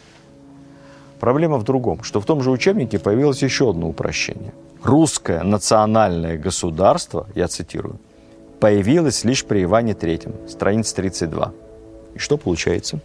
Проблема 1.19 1.57
в 1.57 1.65
другом, 1.65 2.03
что 2.03 2.21
в 2.21 2.27
том 2.27 2.43
же 2.43 2.51
учебнике 2.51 2.99
появилось 2.99 3.43
еще 3.43 3.71
одно 3.71 3.89
упрощение. 3.89 4.53
Русское 4.83 5.43
национальное 5.43 6.37
государство, 6.37 7.27
я 7.35 7.49
цитирую, 7.49 7.99
появилось 8.59 9.25
лишь 9.25 9.47
при 9.47 9.65
Иване 9.65 9.93
III, 9.93 10.49
страница 10.49 10.97
32. 10.97 11.53
И 12.15 12.19
что 12.19 12.37
получается? 12.37 13.01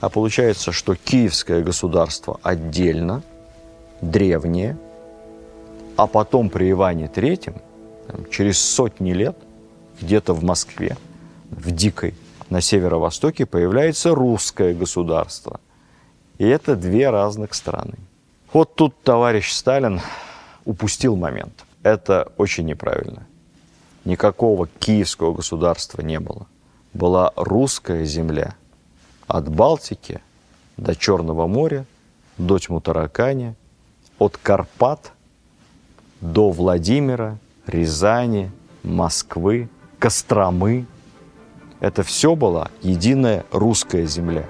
А 0.00 0.08
получается, 0.08 0.72
что 0.72 0.94
киевское 0.94 1.62
государство 1.62 2.40
отдельно, 2.42 3.22
древнее, 4.00 4.78
а 5.96 6.06
потом 6.06 6.48
при 6.48 6.70
Иване 6.70 7.08
Третьем, 7.08 7.56
через 8.30 8.58
сотни 8.58 9.12
лет, 9.12 9.36
где-то 10.00 10.32
в 10.32 10.42
Москве, 10.42 10.96
в 11.50 11.70
Дикой, 11.70 12.14
на 12.48 12.62
северо-востоке, 12.62 13.44
появляется 13.44 14.14
русское 14.14 14.74
государство. 14.74 15.60
И 16.38 16.46
это 16.46 16.74
две 16.76 17.10
разных 17.10 17.52
страны. 17.54 17.94
Вот 18.52 18.74
тут 18.74 19.00
товарищ 19.02 19.52
Сталин 19.52 20.00
упустил 20.64 21.16
момент. 21.16 21.64
Это 21.82 22.32
очень 22.38 22.64
неправильно. 22.64 23.26
Никакого 24.06 24.66
киевского 24.66 25.34
государства 25.34 26.00
не 26.00 26.18
было 26.18 26.46
была 26.92 27.32
русская 27.36 28.04
земля. 28.04 28.54
От 29.26 29.48
Балтики 29.48 30.20
до 30.76 30.94
Черного 30.96 31.46
моря, 31.46 31.84
до 32.38 32.58
Тьмутаракани, 32.58 33.54
от 34.18 34.36
Карпат 34.36 35.12
до 36.20 36.50
Владимира, 36.50 37.38
Рязани, 37.66 38.50
Москвы, 38.82 39.68
Костромы. 39.98 40.86
Это 41.80 42.02
все 42.02 42.34
была 42.34 42.70
единая 42.82 43.44
русская 43.52 44.06
земля. 44.06 44.44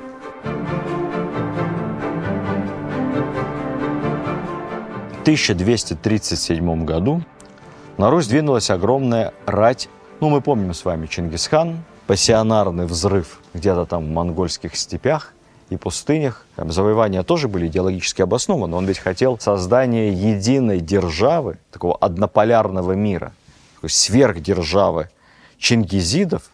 В 5.13 5.23
1237 5.23 6.85
году 6.85 7.23
на 7.99 8.11
Русь 8.11 8.27
двинулась 8.27 8.71
огромная 8.71 9.33
рать. 9.47 9.89
Ну, 10.21 10.31
мы 10.31 10.41
помним 10.41 10.75
с 10.75 10.85
вами 10.85 11.07
Чингисхан, 11.07 11.85
пассионарный 12.11 12.87
взрыв 12.87 13.38
где-то 13.55 13.87
там 13.87 14.05
в 14.05 14.11
монгольских 14.11 14.75
степях 14.75 15.33
и 15.69 15.76
пустынях. 15.76 16.45
Там 16.57 16.73
завоевания 16.73 17.23
тоже 17.23 17.47
были 17.47 17.69
идеологически 17.69 18.23
обоснованы. 18.23 18.75
Он 18.75 18.85
ведь 18.85 18.99
хотел 18.99 19.38
создания 19.38 20.12
единой 20.12 20.81
державы, 20.81 21.59
такого 21.71 21.97
однополярного 21.97 22.95
мира, 22.95 23.33
такой 23.76 23.90
сверхдержавы 23.90 25.09
чингизидов, 25.57 26.50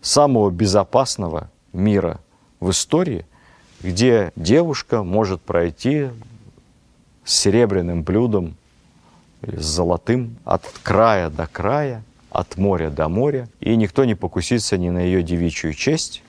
самого 0.00 0.48
безопасного 0.48 1.50
мира 1.74 2.18
в 2.58 2.70
истории, 2.70 3.26
где 3.82 4.32
девушка 4.34 5.02
может 5.02 5.42
пройти 5.42 6.08
с 7.22 7.34
серебряным 7.34 8.02
блюдом 8.02 8.56
с 9.42 9.62
золотым 9.62 10.38
от 10.46 10.62
края 10.82 11.28
до 11.28 11.46
края, 11.46 12.02
от 12.36 12.58
моря 12.58 12.90
до 12.90 13.08
моря, 13.08 13.48
и 13.60 13.74
никто 13.76 14.04
не 14.04 14.14
покусится 14.14 14.76
ни 14.76 14.90
на 14.90 14.98
ее 14.98 15.22
девичью 15.22 15.72
честь, 15.72 16.22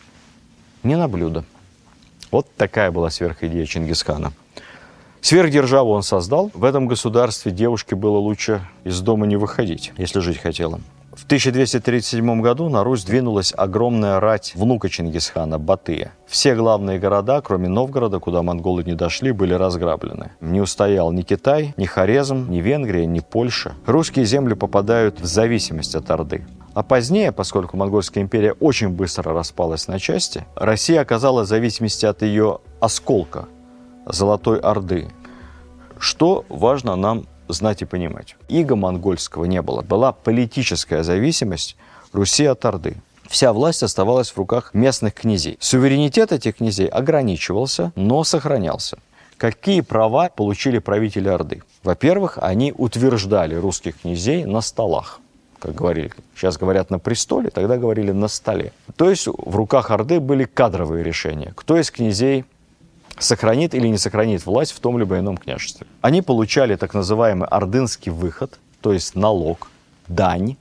ни 0.83 0.95
на 0.95 1.09
блюдо. 1.09 1.43
Вот 2.31 2.47
такая 2.55 2.91
была 2.91 3.09
сверхидея 3.09 3.65
Чингисхана. 3.65 4.31
Сверхдержаву 5.19 5.91
он 5.91 6.03
создал. 6.03 6.49
В 6.53 6.63
этом 6.63 6.87
государстве 6.87 7.51
девушке 7.51 7.95
было 7.95 8.17
лучше 8.17 8.65
из 8.85 9.01
дома 9.01 9.27
не 9.27 9.35
выходить, 9.35 9.91
если 9.97 10.21
жить 10.21 10.37
хотела. 10.37 10.79
В 11.17 11.25
1237 11.25 12.41
году 12.41 12.69
на 12.69 12.83
Русь 12.83 13.03
двинулась 13.03 13.51
огромная 13.57 14.19
рать 14.19 14.53
внука 14.55 14.87
Чингисхана 14.87 15.57
Батыя. 15.57 16.11
Все 16.27 16.53
главные 16.53 16.99
города, 16.99 17.41
кроме 17.41 17.67
Новгорода, 17.67 18.19
куда 18.19 18.43
монголы 18.43 18.83
не 18.83 18.93
дошли, 18.93 19.31
были 19.31 19.55
разграблены. 19.55 20.33
Не 20.41 20.61
устоял 20.61 21.11
ни 21.11 21.23
Китай, 21.23 21.73
ни 21.75 21.85
Хорезм, 21.85 22.51
ни 22.51 22.59
Венгрия, 22.59 23.07
ни 23.07 23.19
Польша. 23.19 23.73
Русские 23.87 24.25
земли 24.25 24.53
попадают 24.53 25.19
в 25.19 25.25
зависимость 25.25 25.95
от 25.95 26.07
Орды. 26.11 26.45
А 26.75 26.83
позднее, 26.83 27.31
поскольку 27.31 27.77
Монгольская 27.77 28.23
империя 28.23 28.53
очень 28.53 28.89
быстро 28.89 29.33
распалась 29.33 29.87
на 29.87 29.99
части, 29.99 30.45
Россия 30.53 31.01
оказалась 31.01 31.47
в 31.47 31.49
зависимости 31.49 32.05
от 32.05 32.21
ее 32.21 32.59
осколка, 32.79 33.47
Золотой 34.05 34.59
Орды. 34.59 35.07
Что 35.97 36.45
важно 36.47 36.95
нам 36.95 37.25
знать 37.47 37.81
и 37.81 37.85
понимать. 37.85 38.35
Иго 38.47 38.75
монгольского 38.75 39.45
не 39.45 39.61
было. 39.61 39.81
Была 39.81 40.11
политическая 40.11 41.03
зависимость 41.03 41.75
Руси 42.13 42.45
от 42.45 42.63
Орды. 42.65 42.97
Вся 43.27 43.51
власть 43.51 43.83
оставалась 43.83 44.31
в 44.31 44.37
руках 44.37 44.73
местных 44.73 45.13
князей. 45.13 45.57
Суверенитет 45.59 46.31
этих 46.31 46.57
князей 46.57 46.87
ограничивался, 46.87 47.91
но 47.95 48.23
сохранялся. 48.23 48.97
Какие 49.37 49.81
права 49.81 50.29
получили 50.29 50.79
правители 50.79 51.27
Орды? 51.27 51.61
Во-первых, 51.83 52.39
они 52.41 52.73
утверждали 52.75 53.55
русских 53.55 54.01
князей 54.01 54.45
на 54.45 54.61
столах 54.61 55.19
как 55.59 55.75
говорили, 55.75 56.11
сейчас 56.35 56.57
говорят 56.57 56.89
на 56.89 56.99
престоле, 56.99 57.49
тогда 57.49 57.77
говорили 57.77 58.11
на 58.11 58.27
столе. 58.27 58.73
То 58.95 59.09
есть 59.09 59.27
в 59.27 59.55
руках 59.55 59.91
Орды 59.91 60.19
были 60.19 60.43
кадровые 60.45 61.03
решения. 61.03 61.53
Кто 61.55 61.77
из 61.77 61.91
князей 61.91 62.45
сохранит 63.19 63.73
или 63.73 63.87
не 63.87 63.97
сохранит 63.97 64.45
власть 64.45 64.71
в 64.71 64.79
том 64.79 64.97
либо 64.97 65.17
ином 65.17 65.37
княжестве. 65.37 65.87
Они 66.01 66.21
получали 66.21 66.75
так 66.75 66.93
называемый 66.93 67.47
ордынский 67.47 68.11
выход, 68.11 68.59
то 68.81 68.93
есть 68.93 69.15
налог, 69.15 69.69
дань. 70.07 70.55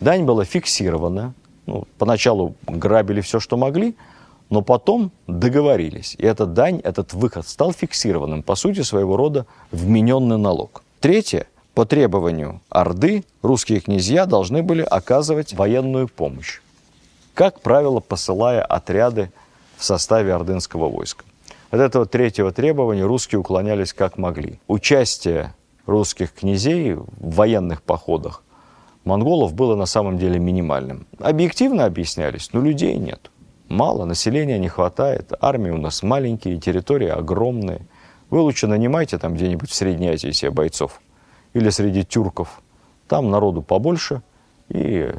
Дань 0.00 0.24
была 0.24 0.44
фиксирована. 0.44 1.34
Ну, 1.66 1.86
поначалу 1.98 2.54
грабили 2.66 3.20
все, 3.20 3.38
что 3.38 3.56
могли, 3.56 3.94
Но 4.52 4.60
потом 4.60 5.12
договорились, 5.26 6.14
и 6.18 6.26
эта 6.26 6.44
дань, 6.44 6.78
этот 6.84 7.14
выход 7.14 7.48
стал 7.48 7.72
фиксированным, 7.72 8.42
по 8.42 8.54
сути, 8.54 8.82
своего 8.82 9.16
рода 9.16 9.46
вмененный 9.70 10.36
налог. 10.36 10.82
Третье. 11.00 11.46
По 11.72 11.86
требованию 11.86 12.60
Орды 12.68 13.24
русские 13.40 13.80
князья 13.80 14.26
должны 14.26 14.62
были 14.62 14.82
оказывать 14.82 15.54
военную 15.54 16.06
помощь, 16.06 16.60
как 17.32 17.62
правило, 17.62 18.00
посылая 18.00 18.62
отряды 18.62 19.32
в 19.78 19.84
составе 19.84 20.34
ордынского 20.34 20.90
войска. 20.90 21.24
От 21.72 21.80
этого 21.80 22.04
третьего 22.04 22.52
требования 22.52 23.06
русские 23.06 23.38
уклонялись 23.38 23.94
как 23.94 24.18
могли. 24.18 24.60
Участие 24.68 25.54
русских 25.86 26.34
князей 26.34 26.92
в 26.92 27.06
военных 27.16 27.80
походах 27.82 28.44
монголов 29.04 29.54
было 29.54 29.74
на 29.74 29.86
самом 29.86 30.18
деле 30.18 30.38
минимальным. 30.38 31.06
Объективно 31.18 31.86
объяснялись, 31.86 32.50
но 32.52 32.60
людей 32.60 32.96
нет. 32.98 33.30
Мало, 33.68 34.04
населения 34.04 34.58
не 34.58 34.68
хватает, 34.68 35.32
армии 35.40 35.70
у 35.70 35.78
нас 35.78 36.02
маленькие, 36.02 36.58
территории 36.58 37.08
огромные. 37.08 37.86
Вы 38.28 38.40
лучше 38.40 38.66
нанимайте 38.66 39.16
там 39.16 39.32
где-нибудь 39.32 39.70
в 39.70 39.74
Средней 39.74 40.10
Азии 40.10 40.30
себе 40.30 40.50
бойцов 40.50 41.00
или 41.54 41.70
среди 41.70 42.04
тюрков. 42.04 42.60
Там 43.08 43.30
народу 43.30 43.62
побольше, 43.62 44.20
и 44.68 45.10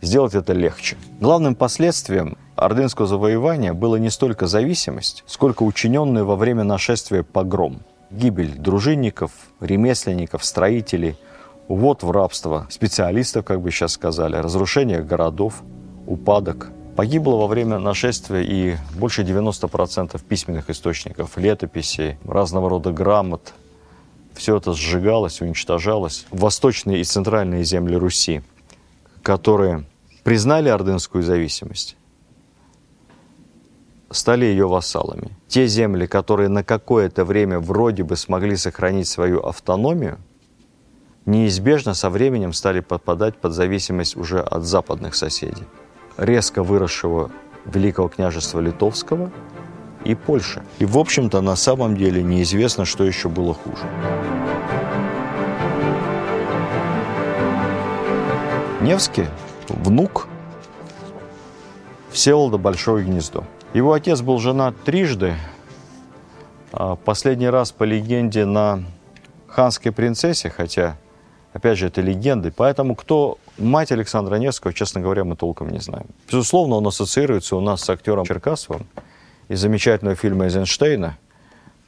сделать 0.00 0.34
это 0.34 0.54
легче. 0.54 0.96
Главным 1.20 1.54
последствием 1.54 2.38
ордынского 2.56 3.06
завоевания 3.06 3.72
было 3.72 3.96
не 3.96 4.10
столько 4.10 4.46
зависимость, 4.46 5.22
сколько 5.26 5.62
учиненный 5.62 6.24
во 6.24 6.36
время 6.36 6.64
нашествия 6.64 7.22
погром. 7.22 7.80
Гибель 8.10 8.56
дружинников, 8.56 9.30
ремесленников, 9.60 10.44
строителей, 10.44 11.16
увод 11.68 12.02
в 12.02 12.10
рабство 12.10 12.66
специалистов, 12.70 13.44
как 13.44 13.60
бы 13.60 13.70
сейчас 13.70 13.92
сказали, 13.92 14.36
разрушение 14.36 15.02
городов, 15.02 15.62
упадок 16.06 16.70
Погибло 16.96 17.36
во 17.36 17.46
время 17.46 17.78
нашествия 17.78 18.40
и 18.40 18.76
больше 18.94 19.20
90% 19.20 20.18
письменных 20.26 20.70
источников, 20.70 21.36
летописей, 21.36 22.16
разного 22.24 22.70
рода 22.70 22.90
грамот. 22.90 23.52
Все 24.32 24.56
это 24.56 24.72
сжигалось, 24.72 25.42
уничтожалось. 25.42 26.26
Восточные 26.30 27.02
и 27.02 27.04
центральные 27.04 27.64
земли 27.64 27.96
Руси, 27.96 28.42
которые 29.22 29.84
признали 30.24 30.70
ордынскую 30.70 31.22
зависимость, 31.22 31.98
стали 34.10 34.44
ее 34.44 34.66
вассалами. 34.66 35.30
Те 35.48 35.66
земли, 35.66 36.06
которые 36.06 36.48
на 36.48 36.62
какое-то 36.62 37.24
время 37.24 37.58
вроде 37.58 38.02
бы 38.02 38.16
смогли 38.16 38.56
сохранить 38.56 39.08
свою 39.08 39.40
автономию, 39.40 40.18
неизбежно 41.24 41.94
со 41.94 42.10
временем 42.10 42.52
стали 42.52 42.80
подпадать 42.80 43.36
под 43.36 43.52
зависимость 43.52 44.16
уже 44.16 44.40
от 44.40 44.64
западных 44.64 45.14
соседей 45.14 45.64
резко 46.16 46.62
выросшего 46.62 47.30
Великого 47.64 48.08
княжества 48.08 48.60
Литовского 48.60 49.30
и 50.04 50.14
Польши. 50.14 50.62
И, 50.78 50.84
в 50.84 50.98
общем-то, 50.98 51.40
на 51.40 51.56
самом 51.56 51.96
деле 51.96 52.22
неизвестно, 52.22 52.84
что 52.84 53.04
еще 53.04 53.28
было 53.28 53.54
хуже. 53.54 53.82
Невский– 58.80 59.26
внук 59.68 60.28
Всеволода 62.12 62.56
Большое 62.56 63.04
Гнездо. 63.04 63.44
Его 63.74 63.92
отец 63.92 64.20
был 64.20 64.38
женат 64.38 64.74
трижды. 64.84 65.34
А 66.72 66.96
последний 66.96 67.48
раз, 67.48 67.72
по 67.72 67.84
легенде, 67.84 68.44
на 68.44 68.84
ханской 69.48 69.92
принцессе, 69.92 70.50
хотя, 70.50 70.96
опять 71.52 71.78
же, 71.78 71.86
это 71.86 72.00
легенды. 72.00 72.52
Поэтому 72.54 72.94
кто 72.94 73.38
Мать 73.58 73.90
Александра 73.90 74.36
Невского, 74.36 74.74
честно 74.74 75.00
говоря, 75.00 75.24
мы 75.24 75.36
толком 75.36 75.70
не 75.70 75.78
знаем. 75.78 76.06
Безусловно, 76.30 76.76
он 76.76 76.86
ассоциируется 76.86 77.56
у 77.56 77.60
нас 77.60 77.82
с 77.82 77.88
актером 77.88 78.26
Черкасовым 78.26 78.86
из 79.48 79.60
замечательного 79.60 80.14
фильма 80.14 80.44
Эйзенштейна 80.44 81.16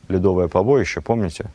«Ледовое 0.08 0.48
побоище», 0.48 1.02
помните? 1.02 1.50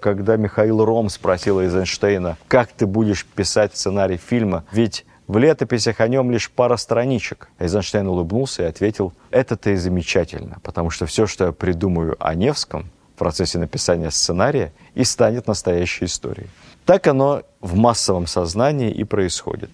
Когда 0.00 0.36
Михаил 0.36 0.84
Ром 0.84 1.08
спросил 1.08 1.60
Эйзенштейна, 1.60 2.36
как 2.46 2.72
ты 2.72 2.86
будешь 2.86 3.24
писать 3.24 3.74
сценарий 3.74 4.18
фильма, 4.18 4.64
ведь 4.70 5.06
в 5.26 5.38
летописях 5.38 6.00
о 6.00 6.08
нем 6.08 6.30
лишь 6.30 6.50
пара 6.50 6.76
страничек. 6.76 7.48
Эйзенштейн 7.58 8.06
улыбнулся 8.06 8.62
и 8.62 8.66
ответил, 8.66 9.12
это-то 9.30 9.70
и 9.70 9.76
замечательно, 9.76 10.58
потому 10.62 10.90
что 10.90 11.06
все, 11.06 11.26
что 11.26 11.46
я 11.46 11.52
придумаю 11.52 12.16
о 12.20 12.34
Невском 12.34 12.90
в 13.14 13.18
процессе 13.18 13.58
написания 13.58 14.10
сценария, 14.10 14.72
и 14.94 15.04
станет 15.04 15.46
настоящей 15.46 16.06
историей. 16.06 16.48
Так 16.84 17.06
оно 17.06 17.42
в 17.60 17.76
массовом 17.76 18.26
сознании 18.26 18.90
и 18.90 19.04
происходит. 19.04 19.70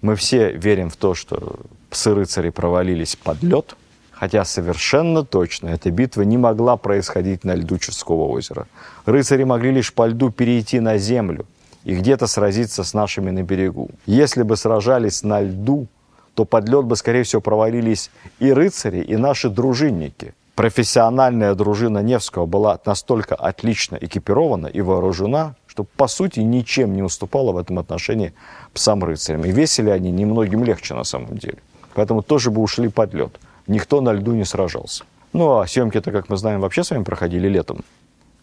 Мы 0.00 0.14
все 0.14 0.52
верим 0.52 0.88
в 0.88 0.96
то, 0.96 1.14
что 1.14 1.56
псы-рыцари 1.90 2.50
провалились 2.50 3.16
под 3.16 3.42
лед, 3.42 3.76
хотя 4.12 4.44
совершенно 4.44 5.24
точно 5.24 5.68
эта 5.68 5.90
битва 5.90 6.22
не 6.22 6.38
могла 6.38 6.76
происходить 6.76 7.44
на 7.44 7.56
льду 7.56 7.78
Чудского 7.78 8.28
озера. 8.28 8.68
Рыцари 9.06 9.42
могли 9.42 9.72
лишь 9.72 9.92
по 9.92 10.06
льду 10.06 10.30
перейти 10.30 10.78
на 10.80 10.98
землю 10.98 11.46
и 11.88 11.94
где-то 11.94 12.26
сразиться 12.26 12.84
с 12.84 12.92
нашими 12.92 13.30
на 13.30 13.42
берегу. 13.42 13.88
Если 14.04 14.42
бы 14.42 14.58
сражались 14.58 15.22
на 15.22 15.40
льду, 15.40 15.86
то 16.34 16.44
под 16.44 16.68
лед 16.68 16.84
бы, 16.84 16.96
скорее 16.96 17.22
всего, 17.22 17.40
провалились 17.40 18.10
и 18.40 18.52
рыцари, 18.52 19.00
и 19.00 19.16
наши 19.16 19.48
дружинники. 19.48 20.34
Профессиональная 20.54 21.54
дружина 21.54 22.02
Невского 22.02 22.44
была 22.44 22.78
настолько 22.84 23.34
отлично 23.36 23.96
экипирована 23.98 24.66
и 24.66 24.82
вооружена, 24.82 25.54
что 25.66 25.84
по 25.84 26.08
сути 26.08 26.40
ничем 26.40 26.92
не 26.92 27.02
уступало 27.02 27.52
в 27.52 27.56
этом 27.56 27.78
отношении 27.78 28.34
псам-рыцарям. 28.74 29.46
И 29.46 29.50
весили 29.50 29.88
они 29.88 30.10
немногим 30.10 30.64
легче 30.64 30.92
на 30.92 31.04
самом 31.04 31.38
деле. 31.38 31.56
Поэтому 31.94 32.22
тоже 32.22 32.50
бы 32.50 32.60
ушли 32.60 32.88
под 32.88 33.14
лед. 33.14 33.40
Никто 33.66 34.02
на 34.02 34.12
льду 34.12 34.32
не 34.32 34.44
сражался. 34.44 35.04
Ну 35.32 35.58
а 35.58 35.66
съемки-то, 35.66 36.12
как 36.12 36.28
мы 36.28 36.36
знаем, 36.36 36.60
вообще 36.60 36.84
с 36.84 36.90
вами 36.90 37.04
проходили 37.04 37.48
летом 37.48 37.78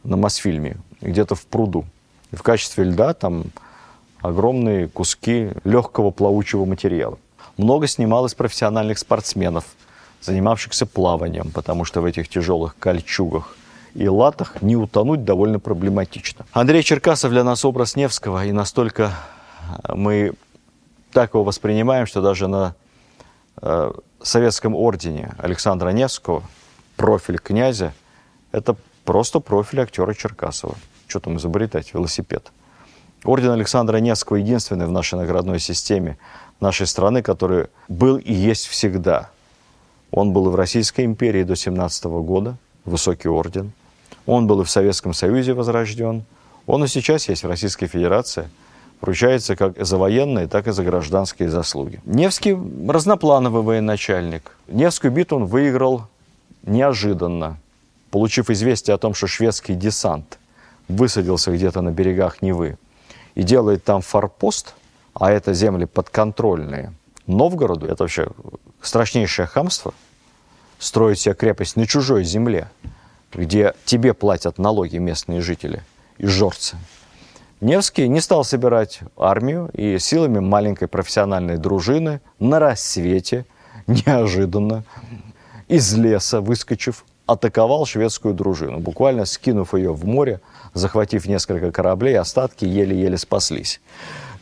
на 0.03 0.17
Мосфильме, 0.17 0.77
где-то 0.99 1.35
в 1.35 1.45
пруду. 1.45 1.85
В 2.35 2.43
качестве 2.43 2.83
льда 2.83 3.13
там 3.13 3.45
огромные 4.21 4.87
куски 4.87 5.51
легкого 5.63 6.11
плавучего 6.11 6.65
материала. 6.65 7.17
Много 7.57 7.87
снималось 7.87 8.33
профессиональных 8.33 8.99
спортсменов, 8.99 9.65
занимавшихся 10.21 10.85
плаванием, 10.85 11.51
потому 11.51 11.85
что 11.85 12.01
в 12.01 12.05
этих 12.05 12.27
тяжелых 12.27 12.75
кольчугах 12.77 13.55
и 13.93 14.07
латах 14.09 14.61
не 14.61 14.75
утонуть 14.75 15.23
довольно 15.23 15.59
проблематично. 15.59 16.45
Андрей 16.51 16.83
Черкасов 16.83 17.31
для 17.31 17.43
нас 17.43 17.63
образ 17.63 17.95
Невского, 17.95 18.45
и 18.45 18.51
настолько 18.51 19.13
э, 19.83 19.93
мы 19.95 20.33
так 21.13 21.33
его 21.33 21.43
воспринимаем, 21.45 22.05
что 22.05 22.21
даже 22.21 22.47
на 22.47 22.75
э, 23.61 23.91
советском 24.21 24.75
ордене 24.75 25.33
Александра 25.37 25.89
Невского 25.89 26.43
профиль 26.97 27.37
князя– 27.37 27.93
это 28.51 28.75
просто 29.05 29.39
профиль 29.39 29.81
актера 29.81 30.13
Черкасова. 30.13 30.75
Что 31.07 31.19
там 31.19 31.37
изобретать? 31.37 31.93
Велосипед. 31.93 32.51
Орден 33.23 33.51
Александра 33.51 33.97
Невского 33.97 34.37
единственный 34.37 34.85
в 34.85 34.91
нашей 34.91 35.15
наградной 35.15 35.59
системе 35.59 36.17
нашей 36.59 36.87
страны, 36.87 37.21
который 37.21 37.67
был 37.87 38.17
и 38.17 38.33
есть 38.33 38.67
всегда. 38.67 39.29
Он 40.11 40.31
был 40.31 40.47
и 40.47 40.51
в 40.51 40.55
Российской 40.55 41.05
империи 41.05 41.43
до 41.43 41.55
17 41.55 42.05
года, 42.05 42.57
высокий 42.85 43.27
орден– 43.27 43.71
он 44.25 44.47
был 44.47 44.61
и 44.61 44.63
в 44.63 44.69
Советском 44.69 45.13
Союзе 45.13 45.53
возрожден. 45.53 46.23
Он 46.65 46.83
и 46.83 46.87
сейчас 46.87 47.29
есть 47.29 47.43
в 47.43 47.47
Российской 47.47 47.87
Федерации. 47.87 48.49
Вручается 49.01 49.55
как 49.55 49.83
за 49.83 49.97
военные, 49.97 50.47
так 50.47 50.67
и 50.67 50.71
за 50.71 50.83
гражданские 50.83 51.49
заслуги. 51.49 52.01
Невский 52.05 52.57
разноплановый 52.87 53.61
военачальник. 53.61 54.55
Невскую 54.67 55.11
битву 55.11 55.37
он 55.37 55.45
выиграл 55.45 56.07
неожиданно, 56.63 57.59
получив 58.09 58.49
известие 58.49 58.95
о 58.95 58.97
том, 58.97 59.13
что 59.13 59.27
шведский 59.27 59.75
десант 59.75 60.39
высадился 60.87 61.51
где-то 61.51 61.81
на 61.81 61.91
берегах 61.91 62.41
Невы 62.41 62.77
и 63.35 63.43
делает 63.43 63.83
там 63.83 64.01
форпост, 64.01 64.75
а 65.13 65.31
это 65.31 65.53
земли 65.53 65.85
подконтрольные 65.85 66.93
Новгороду, 67.27 67.87
это 67.87 68.03
вообще 68.03 68.27
страшнейшее 68.81 69.47
хамство, 69.47 69.93
строить 70.77 71.19
себе 71.19 71.33
крепость 71.33 71.75
на 71.75 71.87
чужой 71.87 72.23
земле– 72.23 72.69
где 73.35 73.73
тебе 73.85 74.13
платят 74.13 74.57
налоги 74.57 74.97
местные 74.97 75.41
жители 75.41 75.83
и 76.17 76.25
жорцы. 76.25 76.77
Невский 77.61 78.07
не 78.07 78.21
стал 78.21 78.43
собирать 78.43 78.99
армию 79.17 79.69
и 79.73 79.97
силами 79.99 80.39
маленькой 80.39 80.87
профессиональной 80.87 81.57
дружины 81.57 82.21
на 82.39 82.59
рассвете, 82.59 83.45
неожиданно, 83.87 84.83
из 85.67 85.93
леса 85.95 86.41
выскочив, 86.41 87.05
атаковал 87.25 87.85
шведскую 87.85 88.33
дружину, 88.33 88.79
буквально 88.79 89.25
скинув 89.25 89.73
ее 89.73 89.93
в 89.93 90.05
море, 90.05 90.41
захватив 90.73 91.25
несколько 91.25 91.71
кораблей, 91.71 92.17
остатки 92.17 92.65
еле-еле 92.65 93.17
спаслись. 93.17 93.81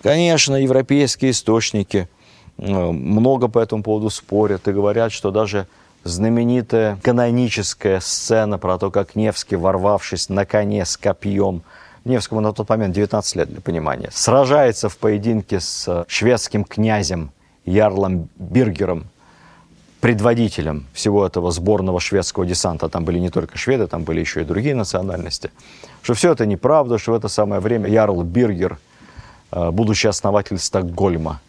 Конечно, 0.02 0.56
европейские 0.56 1.32
источники 1.32 2.10
э, 2.58 2.92
много 2.92 3.48
по 3.48 3.60
этому 3.60 3.84
поводу 3.84 4.10
спорят 4.10 4.68
и 4.68 4.74
говорят, 4.74 5.14
что 5.14 5.32
даже 5.32 5.68
знаменитая 6.04 6.98
каноническая 7.02 8.02
сцена 8.02 8.58
про 8.58 8.78
то, 8.78 8.92
как 8.92 9.16
Невский, 9.16 9.56
ворвавшись 9.56 10.28
на 10.28 10.46
коне 10.46 10.86
с 10.86 10.98
копьем, 10.98 11.64
Невскому 12.04 12.42
на 12.42 12.52
тот 12.52 12.68
момент 12.68 12.94
19 12.94 13.36
лет, 13.38 13.50
для 13.50 13.62
понимания, 13.62 14.10
сражается 14.12 14.90
в 14.90 14.98
поединке 14.98 15.62
с 15.62 16.06
шведским 16.10 16.66
князем 16.66 17.32
Ярлом 17.64 18.28
Биргером, 18.36 19.06
предводителем 20.04 20.86
всего 20.92 21.26
этого 21.26 21.52
сборного 21.52 22.02
шведского 22.02 22.46
десанта, 22.46 22.90
там 22.90 23.06
были 23.06 23.20
не 23.20 23.30
только 23.30 23.58
шведы, 23.58 23.88
там 23.88 24.04
были 24.04 24.20
еще 24.20 24.42
и 24.42 24.44
другие 24.44 24.76
национальности, 24.76 25.50
что 26.02 26.14
все 26.14 26.34
это 26.34 26.46
неправда, 26.46 26.98
что 26.98 27.14
в 27.14 27.16
это 27.16 27.30
самое 27.30 27.62
время 27.62 27.90
Ярл 27.90 28.22
Биргер, 28.22 28.80
э, 29.54 29.72
будущий 29.72 30.10
основатель 30.10 30.58
Стокгольма, 30.58 31.40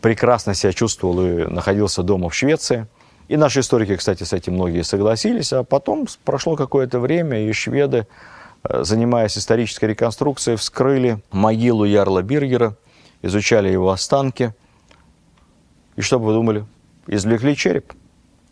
прекрасно 0.00 0.54
себя 0.54 0.72
чувствовал 0.72 1.24
и 1.24 1.46
находился 1.46 2.02
дома 2.02 2.30
в 2.30 2.34
Швеции. 2.34 2.88
И 3.28 3.36
наши 3.36 3.60
историки, 3.60 3.94
кстати, 3.94 4.24
с 4.24 4.32
этим 4.32 4.54
многие 4.54 4.82
согласились. 4.82 5.52
А 5.52 5.62
потом 5.62 6.08
прошло 6.24 6.56
какое-то 6.56 6.98
время, 6.98 7.46
и 7.48 7.52
шведы, 7.52 8.08
э, 8.64 8.82
занимаясь 8.82 9.38
исторической 9.38 9.84
реконструкцией, 9.84 10.56
вскрыли 10.56 11.22
могилу 11.30 11.84
Ярла 11.84 12.22
Биргера, 12.22 12.74
изучали 13.22 13.68
его 13.68 13.90
останки. 13.90 14.52
И 15.94 16.00
что 16.00 16.18
бы 16.18 16.26
вы 16.26 16.32
думали? 16.32 16.66
Извлекли 17.08 17.56
череп. 17.56 17.92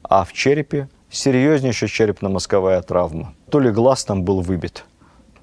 А 0.03 0.25
в 0.25 0.33
черепе 0.33 0.89
серьезнейшая 1.11 1.89
черепно-мозговая 1.89 2.83
травма. 2.83 3.35
То 3.51 3.61
ли 3.61 3.71
глаз 3.71 4.05
там 4.05 4.25
был 4.25 4.41
выбит, 4.41 4.85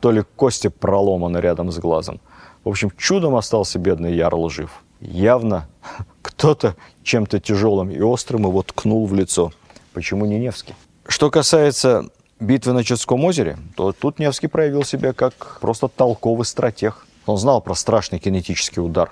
то 0.01 0.11
ли 0.11 0.23
кости 0.35 0.67
проломаны 0.67 1.37
рядом 1.37 1.71
с 1.71 1.79
глазом. 1.79 2.19
В 2.65 2.69
общем, 2.69 2.91
чудом 2.97 3.35
остался 3.35 3.79
бедный 3.79 4.13
Ярл 4.13 4.49
жив 4.49 4.83
явно 5.03 5.67
кто-то 6.21 6.75
чем-то 7.03 7.39
тяжелым 7.39 7.91
и 7.91 7.99
острым 7.99 8.43
его 8.43 8.61
ткнул 8.63 9.05
в 9.05 9.13
лицо. 9.13 9.51
Почему 9.93 10.25
не 10.25 10.39
Невский? 10.39 10.75
Что 11.07 11.29
касается 11.29 12.09
битвы 12.39 12.73
на 12.73 12.83
Чудском 12.83 13.23
озере, 13.25 13.57
то 13.75 13.91
тут 13.91 14.19
Невский 14.19 14.47
проявил 14.47 14.83
себя 14.83 15.13
как 15.13 15.59
просто 15.59 15.87
толковый 15.87 16.45
стратег. 16.45 17.05
Он 17.25 17.37
знал 17.37 17.61
про 17.61 17.75
страшный 17.75 18.19
кинетический 18.19 18.81
удар 18.81 19.11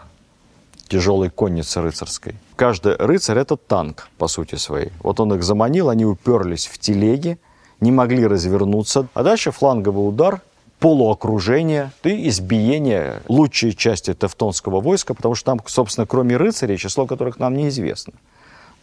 тяжелой 0.88 1.30
конницы 1.30 1.82
рыцарской. 1.82 2.36
Каждый 2.62 2.96
рыцарь– 2.96 3.38
это 3.40 3.58
танк, 3.58 4.08
по 4.20 4.28
сути 4.28 4.54
своей. 4.54 4.92
Вот 5.02 5.20
он 5.20 5.34
их 5.34 5.44
заманил, 5.44 5.90
они 5.90 6.06
уперлись 6.06 6.68
в 6.68 6.78
телеги, 6.78 7.40
не 7.80 7.92
могли 7.92 8.28
развернуться. 8.28 9.08
А 9.16 9.24
дальше 9.24 9.50
фланговый 9.50 10.08
удар, 10.08 10.42
полуокружение 10.78 11.90
и 12.04 12.30
избиение 12.30 13.24
лучшей 13.28 13.74
части 13.74 14.14
тевтонского 14.14 14.80
войска, 14.80 15.16
потому 15.16 15.34
что 15.34 15.46
там, 15.46 15.62
собственно, 15.66 16.06
кроме 16.06 16.38
рыцарей, 16.38 16.78
число 16.78 17.08
которых 17.08 17.40
нам 17.40 17.56
неизвестно. 17.56 18.14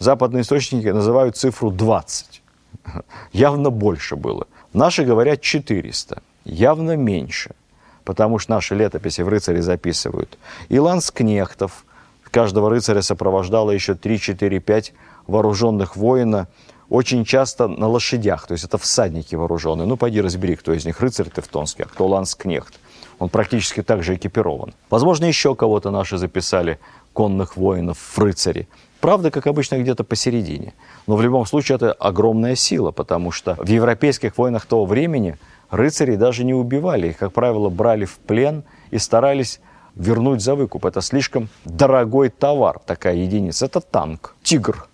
Западные 0.01 0.41
источники 0.41 0.89
называют 0.89 1.37
цифру 1.37 1.71
20. 1.71 2.43
Явно 3.33 3.71
больше 3.71 4.17
было. 4.17 4.49
Наши 4.73 5.05
говорят 5.05 5.41
400. 5.41 6.21
Явно 6.45 6.97
меньше. 6.97 7.55
Потому 8.03 8.41
что 8.41 8.55
наши 8.55 8.75
летописи 8.75 9.21
в 9.21 9.29
рыцаре 9.29 9.63
записывают. 9.63 10.37
И 10.69 10.81
ланскнехтов. 10.81 11.85
Каждого 12.31 12.71
рыцаря 12.71 13.03
сопровождало 13.03 13.71
еще 13.71 13.95
3, 13.95 14.19
4, 14.19 14.61
5 14.61 14.93
вооруженных 15.27 15.97
воина– 15.97 16.49
очень 16.89 17.25
часто 17.25 17.69
на 17.69 17.87
лошадях, 17.87 18.47
то 18.47 18.53
есть 18.53 18.65
это 18.65 18.79
всадники 18.79 19.35
вооруженные. 19.35 19.87
Ну, 19.87 19.97
пойди 19.97 20.21
разбери, 20.21 20.57
кто 20.57 20.73
из 20.73 20.87
них 20.87 21.01
рыцарь 21.01 21.29
Тевтонский, 21.29 21.85
а 21.85 21.89
кто 21.89 22.07
ланскнехт. 22.07 22.81
Он 23.19 23.29
практически 23.29 23.83
так 23.83 24.03
же 24.03 24.15
экипирован. 24.15 24.75
Возможно, 24.91 25.27
еще 25.27 25.55
кого-то 25.55 25.91
наши 25.91 26.19
записали, 26.19 26.79
конных 27.13 27.57
воинов 27.57 27.99
в 27.99 28.19
рыцари. 28.19 28.69
Правда, 29.01 29.31
как 29.31 29.47
обычно, 29.47 29.77
где-то 29.77 30.05
посередине. 30.05 30.75
Но 31.07 31.17
в 31.17 31.23
любом 31.23 31.47
случае 31.47 31.77
это 31.77 31.93
огромная 31.93 32.55
сила, 32.55 32.91
потому 32.91 33.33
что 33.33 33.55
в 33.57 33.69
европейских 33.69 34.39
войнах 34.39 34.67
того 34.67 34.87
времени 34.87 35.37
рыцари 35.71 36.17
даже 36.17 36.45
не 36.45 36.55
убивали. 36.55 37.09
Их, 37.09 37.19
как 37.19 37.33
правило, 37.33 37.69
брали 37.69 38.05
в 38.05 38.19
плен 38.19 38.65
и 38.91 38.99
старались 38.99 39.61
вернуть 39.99 40.41
за 40.41 40.55
выкуп. 40.55 40.87
Это 40.87 41.03
слишком 41.03 41.49
дорогой 41.65 42.31
товар, 42.31 42.79
такая 42.79 43.17
единица. 43.17 43.67
Это 43.67 43.81
танк, 43.81 44.35
тигр, 44.43 44.89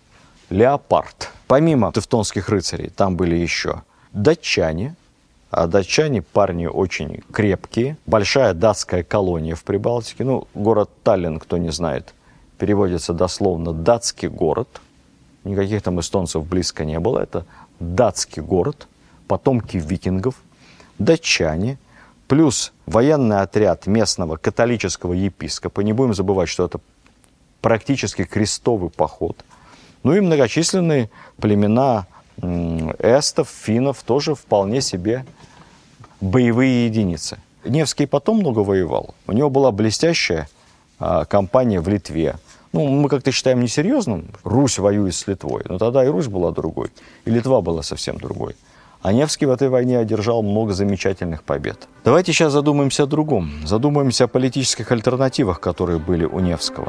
леопард. 0.51 1.31
Помимо 1.47 1.93
тевтонских 1.93 2.49
рыцарей, 2.49 2.89
там 2.89 3.17
были 3.17 3.37
еще 3.37 3.83
датчане, 4.13 4.97
а 5.51 5.67
датчане 5.67 6.23
парни 6.23 6.67
очень 6.67 7.23
крепкие. 7.33 7.97
Большая 8.07 8.55
датская 8.55 9.05
колония 9.05 9.55
в 9.55 9.63
Прибалтике. 9.63 10.25
Ну, 10.25 10.49
город 10.55 10.91
Таллин, 11.05 11.39
кто 11.39 11.59
не 11.59 11.71
знает, 11.71 12.15
переводится 12.59 13.13
дословно 13.13 13.73
«датский 13.73 14.29
город». 14.29 14.81
Никаких 15.45 15.83
там 15.83 16.01
эстонцев 16.01 16.47
близко 16.47 16.87
не 16.87 16.99
было. 16.99 17.21
Это 17.21 17.45
датский 17.79 18.41
город, 18.41 18.89
потомки 19.29 19.77
викингов, 19.77 20.37
датчане, 20.99 21.79
плюс 22.29 22.73
военный 22.87 23.41
отряд 23.41 23.87
местного 23.87 24.37
католического 24.37 25.13
епископа. 25.13 25.81
Не 25.81 25.93
будем 25.93 26.15
забывать, 26.15 26.49
что 26.49 26.65
это 26.67 26.81
практически 27.61 28.25
крестовый 28.25 28.91
поход– 28.91 29.45
ну 30.05 30.15
и 30.15 30.21
многочисленные 30.21 31.11
племена 31.41 32.07
эстов, 32.39 33.49
финнов 33.49 34.03
тоже 34.03 34.35
вполне 34.35 34.83
себе 34.83 35.25
боевые 36.21 36.87
единицы. 36.87 37.39
Невский 37.65 38.07
потом 38.07 38.39
много 38.41 38.59
воевал. 38.59 39.15
У 39.27 39.33
него 39.33 39.49
была 39.49 39.73
блестящая 39.73 40.49
а, 40.99 41.25
кампания 41.25 41.81
в 41.81 41.89
Литве. 41.89 42.37
Ну, 42.73 42.87
мы 42.87 43.09
как-то 43.09 43.33
считаем 43.33 43.61
несерьезным. 43.61 44.27
Русь 44.43 44.79
воюет 44.79 45.15
с 45.15 45.27
Литвой. 45.27 45.63
Но 45.67 45.79
тогда 45.79 46.05
и 46.05 46.09
Русь 46.09 46.27
была 46.27 46.51
другой, 46.51 46.91
и 47.25 47.31
Литва 47.31 47.63
была 47.63 47.83
совсем 47.83 48.19
другой. 48.19 48.57
А 49.05 49.13
Невский 49.13 49.45
в 49.45 49.51
этой 49.51 49.69
войне 49.69 49.99
одержал 49.99 50.43
много 50.43 50.73
замечательных 50.73 51.43
побед. 51.43 51.89
Давайте 52.05 52.33
сейчас 52.33 52.55
задумаемся 52.55 53.03
о 53.03 53.07
другом. 53.07 53.51
Задумаемся 53.67 54.25
о 54.25 54.29
политических 54.29 54.91
альтернативах, 54.91 55.61
которые 55.61 55.99
были 55.99 56.25
у 56.25 56.41
Невского. 56.41 56.89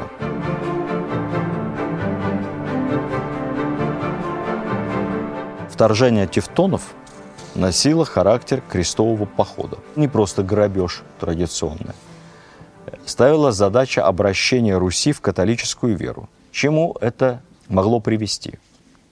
Вторжение 5.68 6.26
тевтонов 6.26 6.94
носило 7.54 8.06
характер 8.06 8.62
крестового 8.66 9.26
похода. 9.26 9.76
Не 9.94 10.08
просто 10.08 10.42
грабеж 10.42 11.02
традиционный. 11.20 11.92
Ставила 13.04 13.52
задача 13.52 14.06
обращения 14.06 14.78
Руси 14.78 15.12
в 15.12 15.20
католическую 15.20 15.94
веру. 15.94 16.30
Чему 16.50 16.96
это 16.98 17.42
могло 17.68 18.00
привести? 18.00 18.54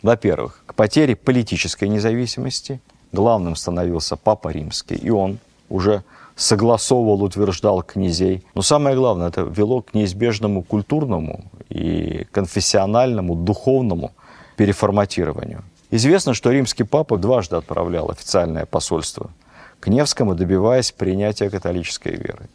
Во-первых, 0.01 0.63
к 0.65 0.75
потере 0.75 1.17
политической 1.17 1.89
независимости. 1.89 2.81
Главным 3.15 3.55
становился 3.55 4.17
Папа 4.17 4.49
Римский, 4.49 4.97
и 4.97 5.09
он 5.09 5.39
уже 5.69 6.03
согласовывал, 6.35 7.23
утверждал 7.23 7.81
князей. 7.85 8.43
Но 8.57 8.63
самое 8.63 8.97
главное, 8.97 9.29
это 9.29 9.43
вело 9.43 9.83
к 9.83 9.95
неизбежному 9.95 10.65
культурному 10.65 11.45
и 11.69 12.27
конфессиональному, 12.33 13.37
духовному 13.37 14.11
переформатированию. 14.57 15.63
Известно, 15.93 16.35
что 16.35 16.51
римский 16.51 16.83
папа 16.83 17.17
дважды 17.17 17.55
отправлял 17.55 18.11
официальное 18.11 18.67
посольство 18.67 19.31
к 19.79 19.87
Невскому, 19.87 20.35
добиваясь 20.35 20.91
принятия 20.91 21.51
католической 21.51 22.17
веры. 22.17 22.49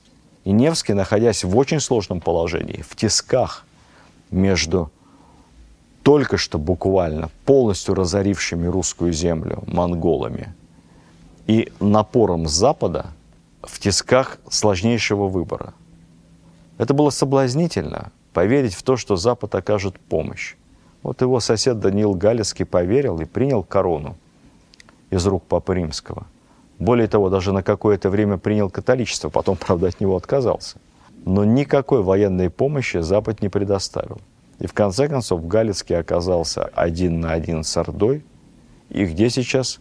И 0.44 0.52
Невский, 0.52 0.94
находясь 0.94 1.46
в 1.46 1.58
очень 1.58 1.80
сложном 1.80 2.20
положении, 2.20 2.82
в 2.82 2.98
тисках 2.98 3.66
между 4.30 4.92
только 6.10 6.38
что 6.38 6.58
буквально 6.58 7.30
полностью 7.46 7.94
разорившими 7.94 8.66
русскую 8.66 9.14
землю 9.14 9.64
монголами 9.68 10.56
и 11.46 11.72
напором 11.80 12.48
Запада 12.48 13.12
в 13.62 13.80
тисках 13.80 14.40
сложнейшего 14.50 15.28
выбора. 15.28 15.76
Это 16.80 16.96
было 16.96 17.12
соблазнительно 17.12 18.12
поверить 18.34 18.74
в 18.74 18.82
то, 18.82 18.98
что 18.98 19.18
Запад 19.18 19.54
окажет 19.54 20.00
помощь. 20.00 20.56
Вот 21.04 21.22
его 21.22 21.40
сосед 21.40 21.80
Даниил 21.80 22.16
Галицкий 22.16 22.66
поверил 22.66 23.20
и 23.20 23.26
принял 23.26 23.62
корону 23.62 24.18
из 25.12 25.28
рук 25.28 25.44
Папы 25.44 25.76
Римского. 25.76 26.26
Более 26.80 27.08
того, 27.08 27.30
даже 27.30 27.54
на 27.54 27.62
какое-то 27.62 28.10
время 28.10 28.40
принял 28.40 28.72
католичество, 28.72 29.30
потом, 29.30 29.58
правда, 29.64 29.90
от 29.90 30.00
него 30.00 30.18
отказался. 30.18 30.80
Но 31.24 31.46
никакой 31.46 32.02
военной 32.02 32.50
помощи 32.50 32.98
Запад 32.98 33.44
не 33.44 33.50
предоставил. 33.50 34.20
И 34.60 34.68
в 34.68 34.74
конце 34.74 35.08
концов 35.08 35.48
Галицкий 35.48 35.98
оказался 35.98 36.66
один 36.66 37.22
на 37.22 37.32
один 37.32 37.64
с 37.64 37.76
Ордой. 37.78 38.24
И 38.90 39.06
где 39.06 39.30
сейчас 39.30 39.80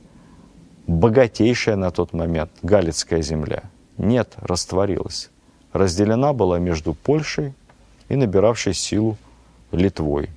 богатейшая 0.87 1.77
на 1.77 1.91
тот 1.91 2.13
момент 2.13 2.51
Галицкая 2.63 3.23
земля? 3.23 3.65
Нет, 3.97 4.35
растворилась. 4.37 5.31
Разделена 5.73 6.33
была 6.33 6.59
между 6.59 6.95
Польшей 6.95 7.55
и 8.09 8.17
набиравшей 8.17 8.73
силу 8.73 9.17
Литвой. 9.73 10.31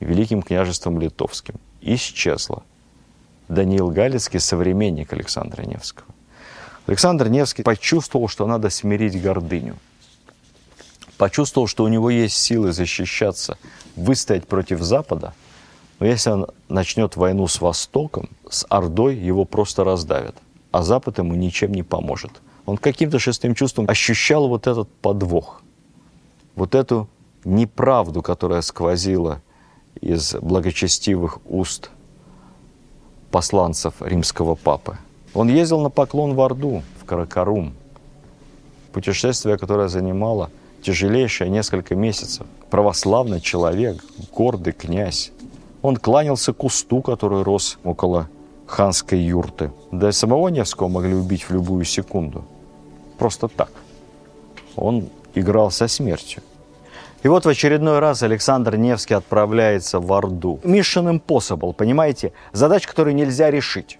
Великим 0.00 0.42
княжеством 0.42 1.00
Литовским. 1.00 1.54
Исчезла. 1.80 2.62
Даниил 3.48 3.90
Галицкий– 3.90 4.40
современник 4.40 5.12
Александра 5.12 5.62
Невского. 5.62 6.08
Александр 6.86 7.28
Невский 7.28 7.62
почувствовал, 7.62 8.28
что 8.28 8.46
надо 8.46 8.70
смирить 8.70 9.20
гордыню. 9.20 9.76
Почувствовал, 11.18 11.66
что 11.66 11.84
у 11.84 11.88
него 11.88 12.10
есть 12.10 12.36
силы 12.36 12.72
защищаться, 12.72 13.58
выстоять 13.96 14.46
против 14.46 14.82
Запада. 14.82 15.34
Но 15.98 16.06
если 16.06 16.30
он 16.30 16.46
начнет 16.68 17.16
войну 17.16 17.46
с 17.46 17.60
Востоком, 17.60 18.28
с 18.50 18.66
Ордой, 18.68 19.16
его 19.16 19.44
просто 19.44 19.82
раздавят. 19.84 20.36
А 20.72 20.82
Запад 20.82 21.18
ему 21.18 21.34
ничем 21.34 21.72
не 21.72 21.82
поможет. 21.82 22.32
Он 22.66 22.76
каким-то 22.76 23.18
шестым 23.18 23.54
чувством 23.54 23.86
ощущал 23.88 24.48
вот 24.48 24.66
этот 24.66 24.92
подвох, 24.92 25.62
вот 26.54 26.74
эту 26.74 27.08
неправду, 27.44 28.22
которая 28.22 28.60
сквозила 28.60 29.40
из 30.00 30.34
благочестивых 30.34 31.38
уст 31.46 31.90
посланцев 33.30 33.94
римского 34.00 34.54
папы. 34.54 34.98
Он 35.32 35.48
ездил 35.48 35.80
на 35.80 35.90
поклон 35.90 36.34
в 36.34 36.40
Орду, 36.40 36.82
в 37.00 37.04
Каракарум. 37.04 37.72
Путешествие, 38.92 39.58
которое 39.58 39.88
занимало 39.88 40.50
тяжелейшее 40.86 41.50
несколько 41.50 41.96
месяцев. 41.96 42.46
Православный 42.70 43.40
человек, 43.40 44.04
гордый 44.32 44.72
князь. 44.72 45.32
Он 45.82 45.96
кланялся 45.96 46.52
кусту, 46.52 47.02
который 47.02 47.42
рос 47.42 47.78
около 47.82 48.28
ханской 48.66 49.18
юрты. 49.18 49.72
Да 49.90 50.08
и 50.08 50.12
самого 50.12 50.48
Невского 50.48 50.88
могли 50.88 51.14
убить 51.14 51.42
в 51.42 51.50
любую 51.50 51.84
секунду. 51.84 52.44
Просто 53.18 53.48
так. 53.48 53.70
Он 54.76 55.08
играл 55.34 55.72
со 55.72 55.88
смертью. 55.88 56.42
И 57.24 57.28
вот 57.28 57.46
в 57.46 57.48
очередной 57.48 57.98
раз 57.98 58.22
Александр 58.22 58.76
Невский 58.76 59.14
отправляется 59.14 59.98
в 59.98 60.12
Орду. 60.12 60.60
Mission 60.62 61.20
impossible, 61.20 61.72
понимаете? 61.72 62.32
Задач, 62.52 62.86
которую 62.86 63.16
нельзя 63.16 63.50
решить. 63.50 63.98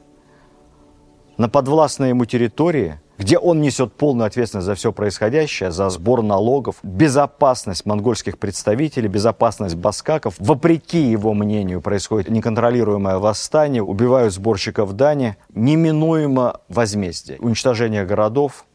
На 1.37 1.49
подвластной 1.49 2.11
ему 2.11 2.27
территории, 2.27 3.01
где 3.18 3.38
он 3.38 3.61
несет 3.61 3.92
полную 3.94 4.26
ответственность 4.26 4.66
за 4.66 4.74
все 4.74 4.92
происходящее, 4.92 5.70
за 5.70 5.88
сбор 5.88 6.22
налогов, 6.22 6.76
безопасность 6.83 7.87
монгольских 7.87 8.38
представителей, 8.38 9.09
безопасность 9.09 9.74
баскаков. 9.74 10.35
Вопреки 10.38 11.00
его 11.00 11.33
мнению 11.33 11.81
происходит 11.81 12.29
неконтролируемое 12.29 13.18
восстание, 13.18 13.83
убивают 13.83 14.35
сборщиков 14.35 14.92
дани, 14.92 15.37
неминуемо 15.55 16.61
возмездие. 16.68 17.38
Уничтожение 17.40 18.05
городов, 18.05 18.66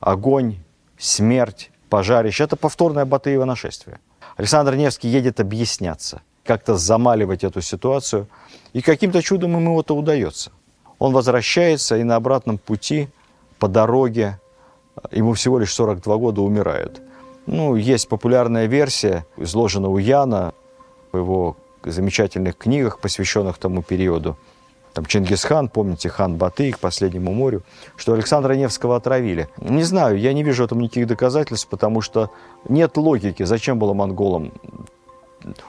огонь, 0.00 0.58
смерть, 0.96 1.70
пожарище. 1.88 2.44
Это 2.44 2.56
повторное 2.56 3.04
Батыево 3.04 3.44
нашествие. 3.44 3.98
Александр 4.36 4.76
Невский 4.76 5.08
едет 5.08 5.40
объясняться, 5.40 6.22
как-то 6.44 6.76
замаливать 6.76 7.42
эту 7.42 7.60
ситуацию. 7.60 8.28
И 8.72 8.82
каким-то 8.82 9.20
чудом 9.20 9.56
ему 9.56 9.80
это 9.80 9.94
удается. 9.94 10.52
Он 11.00 11.12
возвращается 11.12 11.96
и 11.96 12.04
на 12.04 12.16
обратном 12.16 12.58
пути 12.58 13.08
по 13.58 13.68
дороге, 13.68 14.40
ему 15.10 15.32
всего 15.32 15.58
лишь 15.58 15.74
42 15.74 16.16
года, 16.16 16.42
умирает. 16.42 17.00
Ну, 17.46 17.76
есть 17.76 18.08
популярная 18.08 18.66
версия, 18.66 19.24
изложена 19.36 19.88
у 19.88 19.98
Яна 19.98 20.52
в 21.12 21.16
его 21.16 21.56
замечательных 21.84 22.56
книгах, 22.56 22.98
посвященных 22.98 23.58
тому 23.58 23.82
периоду– 23.82 24.36
там 24.98 25.06
Чингисхан, 25.06 25.68
помните, 25.68 26.08
хан 26.08 26.34
Батый 26.34 26.72
к 26.72 26.80
последнему 26.80 27.32
морю, 27.32 27.62
что 27.96 28.14
Александра 28.14 28.54
Невского 28.54 28.96
отравили. 28.96 29.48
Не 29.58 29.84
знаю, 29.84 30.18
я 30.18 30.32
не 30.32 30.42
вижу 30.42 30.64
этому 30.64 30.80
никаких 30.80 31.06
доказательств, 31.06 31.68
потому 31.68 32.00
что 32.00 32.30
нет 32.68 32.96
логики, 32.96 33.44
зачем 33.44 33.78
было 33.78 33.94
монголам 33.94 34.52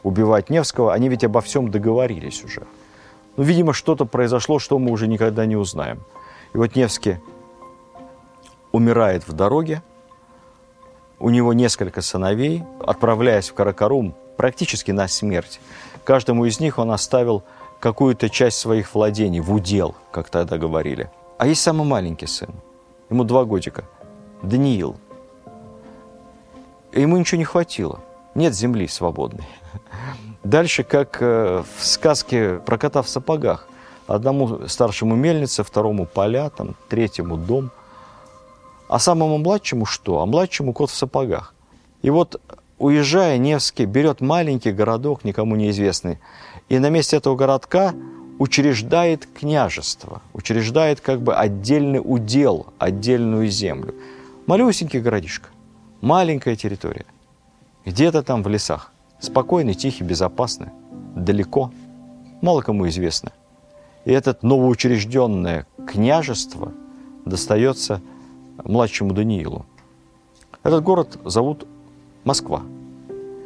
убивать 0.02 0.50
Невского, 0.50 0.94
они 0.94 1.10
ведь 1.10 1.24
обо 1.24 1.42
всем 1.42 1.70
договорились 1.70 2.44
уже. 2.44 2.64
Ну, 3.38 3.44
видимо, 3.44 3.74
что-то 3.74 4.06
произошло, 4.06 4.58
что 4.58 4.80
мы 4.80 4.92
уже 4.92 5.08
никогда 5.08 5.46
не 5.46 5.56
узнаем. 5.56 6.00
И 6.54 6.58
вот 6.58 6.76
Невский 6.76 7.18
умирает 8.72 9.28
в 9.28 9.34
дороге, 9.34 9.82
у 11.20 11.30
него 11.30 11.54
несколько 11.54 12.02
сыновей, 12.02 12.64
отправляясь 12.80 13.50
в 13.50 13.54
Каракарум 13.54 14.16
практически 14.38 14.92
на 14.92 15.08
смерть. 15.08 15.60
Каждому 16.04 16.46
из 16.46 16.60
них 16.60 16.78
он 16.78 16.92
оставил 16.92 17.44
какую-то 17.80 18.30
часть 18.30 18.58
своих 18.58 18.94
владений 18.94 19.42
в 19.42 19.54
удел, 19.54 19.96
как 20.12 20.30
тогда 20.30 20.58
говорили. 20.58 21.12
А 21.38 21.48
есть 21.48 21.62
самый 21.62 21.86
маленький 21.86 22.28
сын, 22.28 22.50
ему 23.10 23.24
два 23.24 23.44
годика, 23.46 23.86
Даниил. 24.42 24.98
И 26.92 27.02
ему 27.02 27.18
ничего 27.18 27.38
не 27.38 27.46
хватило, 27.46 28.00
нет 28.34 28.54
земли 28.56 28.88
свободной. 28.88 29.48
Дальше, 30.44 30.84
как 30.84 31.22
э, 31.22 31.64
в 31.78 31.86
сказке 31.86 32.60
про 32.66 32.78
кота 32.78 33.02
в 33.02 33.10
сапогах. 33.10 33.68
Одному 34.08 34.68
старшему 34.68 35.16
мельница, 35.16 35.64
второму 35.64 36.06
поля, 36.06 36.50
там, 36.50 36.76
третьему 36.88 37.38
дом. 37.38 37.72
А 38.90 38.98
самому 38.98 39.38
младшему 39.38 39.86
что? 39.86 40.20
А 40.20 40.26
младшему 40.26 40.74
кот 40.74 40.90
в 40.90 40.96
сапогах. 40.96 41.54
И 42.02 42.10
вот, 42.10 42.42
уезжая, 42.80 43.38
Невский 43.38 43.86
берет 43.86 44.20
маленький 44.20 44.72
городок, 44.72 45.24
никому 45.24 45.56
неизвестный, 45.56 46.18
и 46.70 46.80
на 46.80 46.90
месте 46.90 47.18
этого 47.18 47.36
городка 47.36 47.94
учреждает 48.40 49.28
княжество, 49.28 50.24
учреждает 50.34 51.02
как 51.02 51.22
бы 51.22 51.36
отдельный 51.36 52.02
удел, 52.04 52.68
отдельную 52.80 53.48
землю. 53.50 53.94
Малюсенький 54.48 55.02
городишко, 55.02 55.50
маленькая 56.02 56.56
территория, 56.56 57.06
где-то 57.86 58.24
там 58.24 58.42
в 58.42 58.48
лесах, 58.48 58.92
спокойный, 59.20 59.76
тихий, 59.76 60.04
безопасный, 60.04 60.70
далеко, 61.16 61.72
мало 62.42 62.62
кому 62.62 62.88
известно. 62.88 63.34
И 64.06 64.12
это 64.12 64.36
новоучрежденное 64.42 65.68
княжество 65.86 66.72
достается 67.26 68.02
младшему 68.64 69.14
Даниилу. 69.14 69.66
Этот 70.64 70.84
город 70.84 71.18
зовут 71.26 71.66
Москва. 72.24 72.62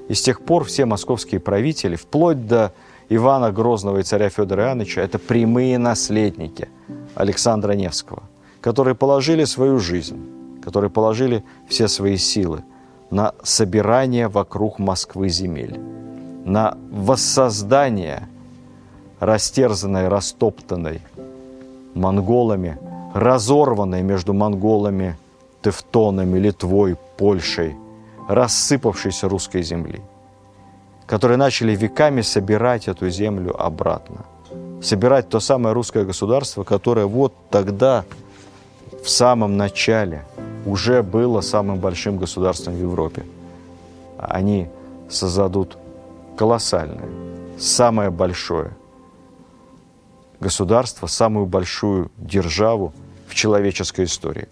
И 0.10 0.13
с 0.13 0.21
тех 0.21 0.41
пор 0.41 0.63
все 0.65 0.86
московские 0.86 1.39
правители, 1.39 1.95
вплоть 1.95 2.47
до 2.47 2.73
Ивана 3.10 3.52
Грозного 3.52 3.99
и 3.99 4.04
царя 4.04 4.30
Федора 4.30 4.63
Иоанновича– 4.63 5.02
это 5.04 5.19
прямые 5.19 5.78
наследники 5.78 6.69
Александра 7.15 7.73
Невского, 7.73 8.23
которые 8.62 8.95
положили 8.95 9.43
свою 9.43 9.80
жизнь, 9.80 10.60
которые 10.62 10.89
положили 10.89 11.43
все 11.67 11.88
свои 11.88 12.17
силы 12.17 12.63
на 13.12 13.34
собирание 13.43 14.28
вокруг 14.28 14.80
Москвы 14.80 15.30
земель, 15.30 15.80
на 16.45 16.78
воссоздание 16.91 18.28
растерзанной, 19.19 20.08
растоптанной 20.08 21.02
монголами, 21.93 22.78
разорванной 23.13 24.02
между 24.02 24.34
монголами, 24.34 25.17
тевтонами, 25.62 26.39
Литвой, 26.39 26.97
Польшей, 27.17 27.76
рассыпавшейся 28.28 29.30
русской 29.30 29.63
земли– 29.63 30.02
которые 31.06 31.38
начали 31.38 31.76
веками 31.76 32.21
собирать 32.21 32.88
эту 32.88 33.10
землю 33.10 33.56
обратно. 33.60 34.26
Собирать 34.82 35.30
то 35.30 35.39
самое 35.39 35.73
русское 35.73 36.06
государство, 36.06 36.63
которое 36.63 37.06
вот 37.06 37.34
тогда, 37.49 38.04
в 39.04 39.10
самом 39.10 39.58
начале, 39.58 40.26
уже 40.65 41.04
было 41.04 41.41
самым 41.41 41.80
большим 41.80 42.17
государством 42.17 42.73
в 42.73 42.82
Европе. 42.82 43.26
Они 44.17 44.69
создадут 45.10 45.78
колоссальное, 46.38 47.10
самое 47.60 48.10
большое 48.10 48.71
государство, 50.39 51.08
самую 51.08 51.45
большую 51.45 52.12
державу 52.17 52.93
в 53.33 53.35
человеческой 53.35 54.05
истории, 54.05 54.47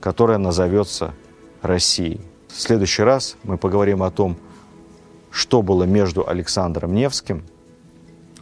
которая 0.00 0.38
назовется 0.38 1.12
Россией. 1.60 2.22
В 2.48 2.58
следующий 2.58 3.02
раз 3.02 3.36
мы 3.44 3.58
поговорим 3.58 4.02
о 4.02 4.10
том, 4.10 4.38
что 5.30 5.60
было 5.60 5.84
между 5.84 6.26
Александром 6.26 6.94
Невским, 6.94 7.44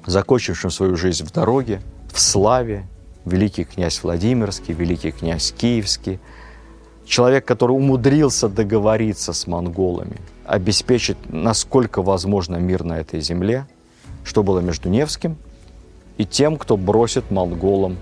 закончившим 0.06 0.70
свою 0.70 0.96
жизнь 0.96 1.26
в 1.26 1.32
дороге, 1.32 1.82
в 2.12 2.20
славе, 2.20 2.86
великий 3.24 3.64
князь 3.64 4.00
Владимирский, 4.04 4.72
великий 4.72 5.10
князь 5.10 5.52
Киевский, 5.58 6.20
человек, 7.04 7.44
который 7.44 7.72
умудрился 7.72 8.48
договориться 8.48 9.32
с 9.32 9.48
монголами, 9.48 10.18
обеспечить, 10.46 11.18
насколько 11.28 12.02
возможно, 12.02 12.54
мир 12.54 12.84
на 12.84 13.00
этой 13.00 13.20
земле, 13.20 13.66
что 14.22 14.44
было 14.44 14.60
между 14.60 14.88
Невским 14.88 15.36
и 16.18 16.24
тем, 16.24 16.56
кто 16.56 16.76
бросит 16.76 17.32
монголам 17.32 17.96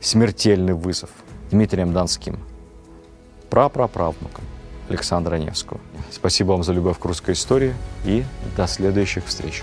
смертельный 0.00 0.74
вызов, 0.74 1.10
Дмитрием 1.50 1.92
Донским, 1.92 2.38
прапраправнуком. 3.48 4.44
Александра 4.88 5.36
Невского. 5.36 5.80
Спасибо 6.10 6.50
вам 6.50 6.64
за 6.64 6.72
любовь 6.72 6.98
к 6.98 7.04
русской 7.04 7.34
истории 7.34 7.74
и 8.04 8.24
до 8.56 8.66
следующих 8.66 9.24
встреч. 9.24 9.62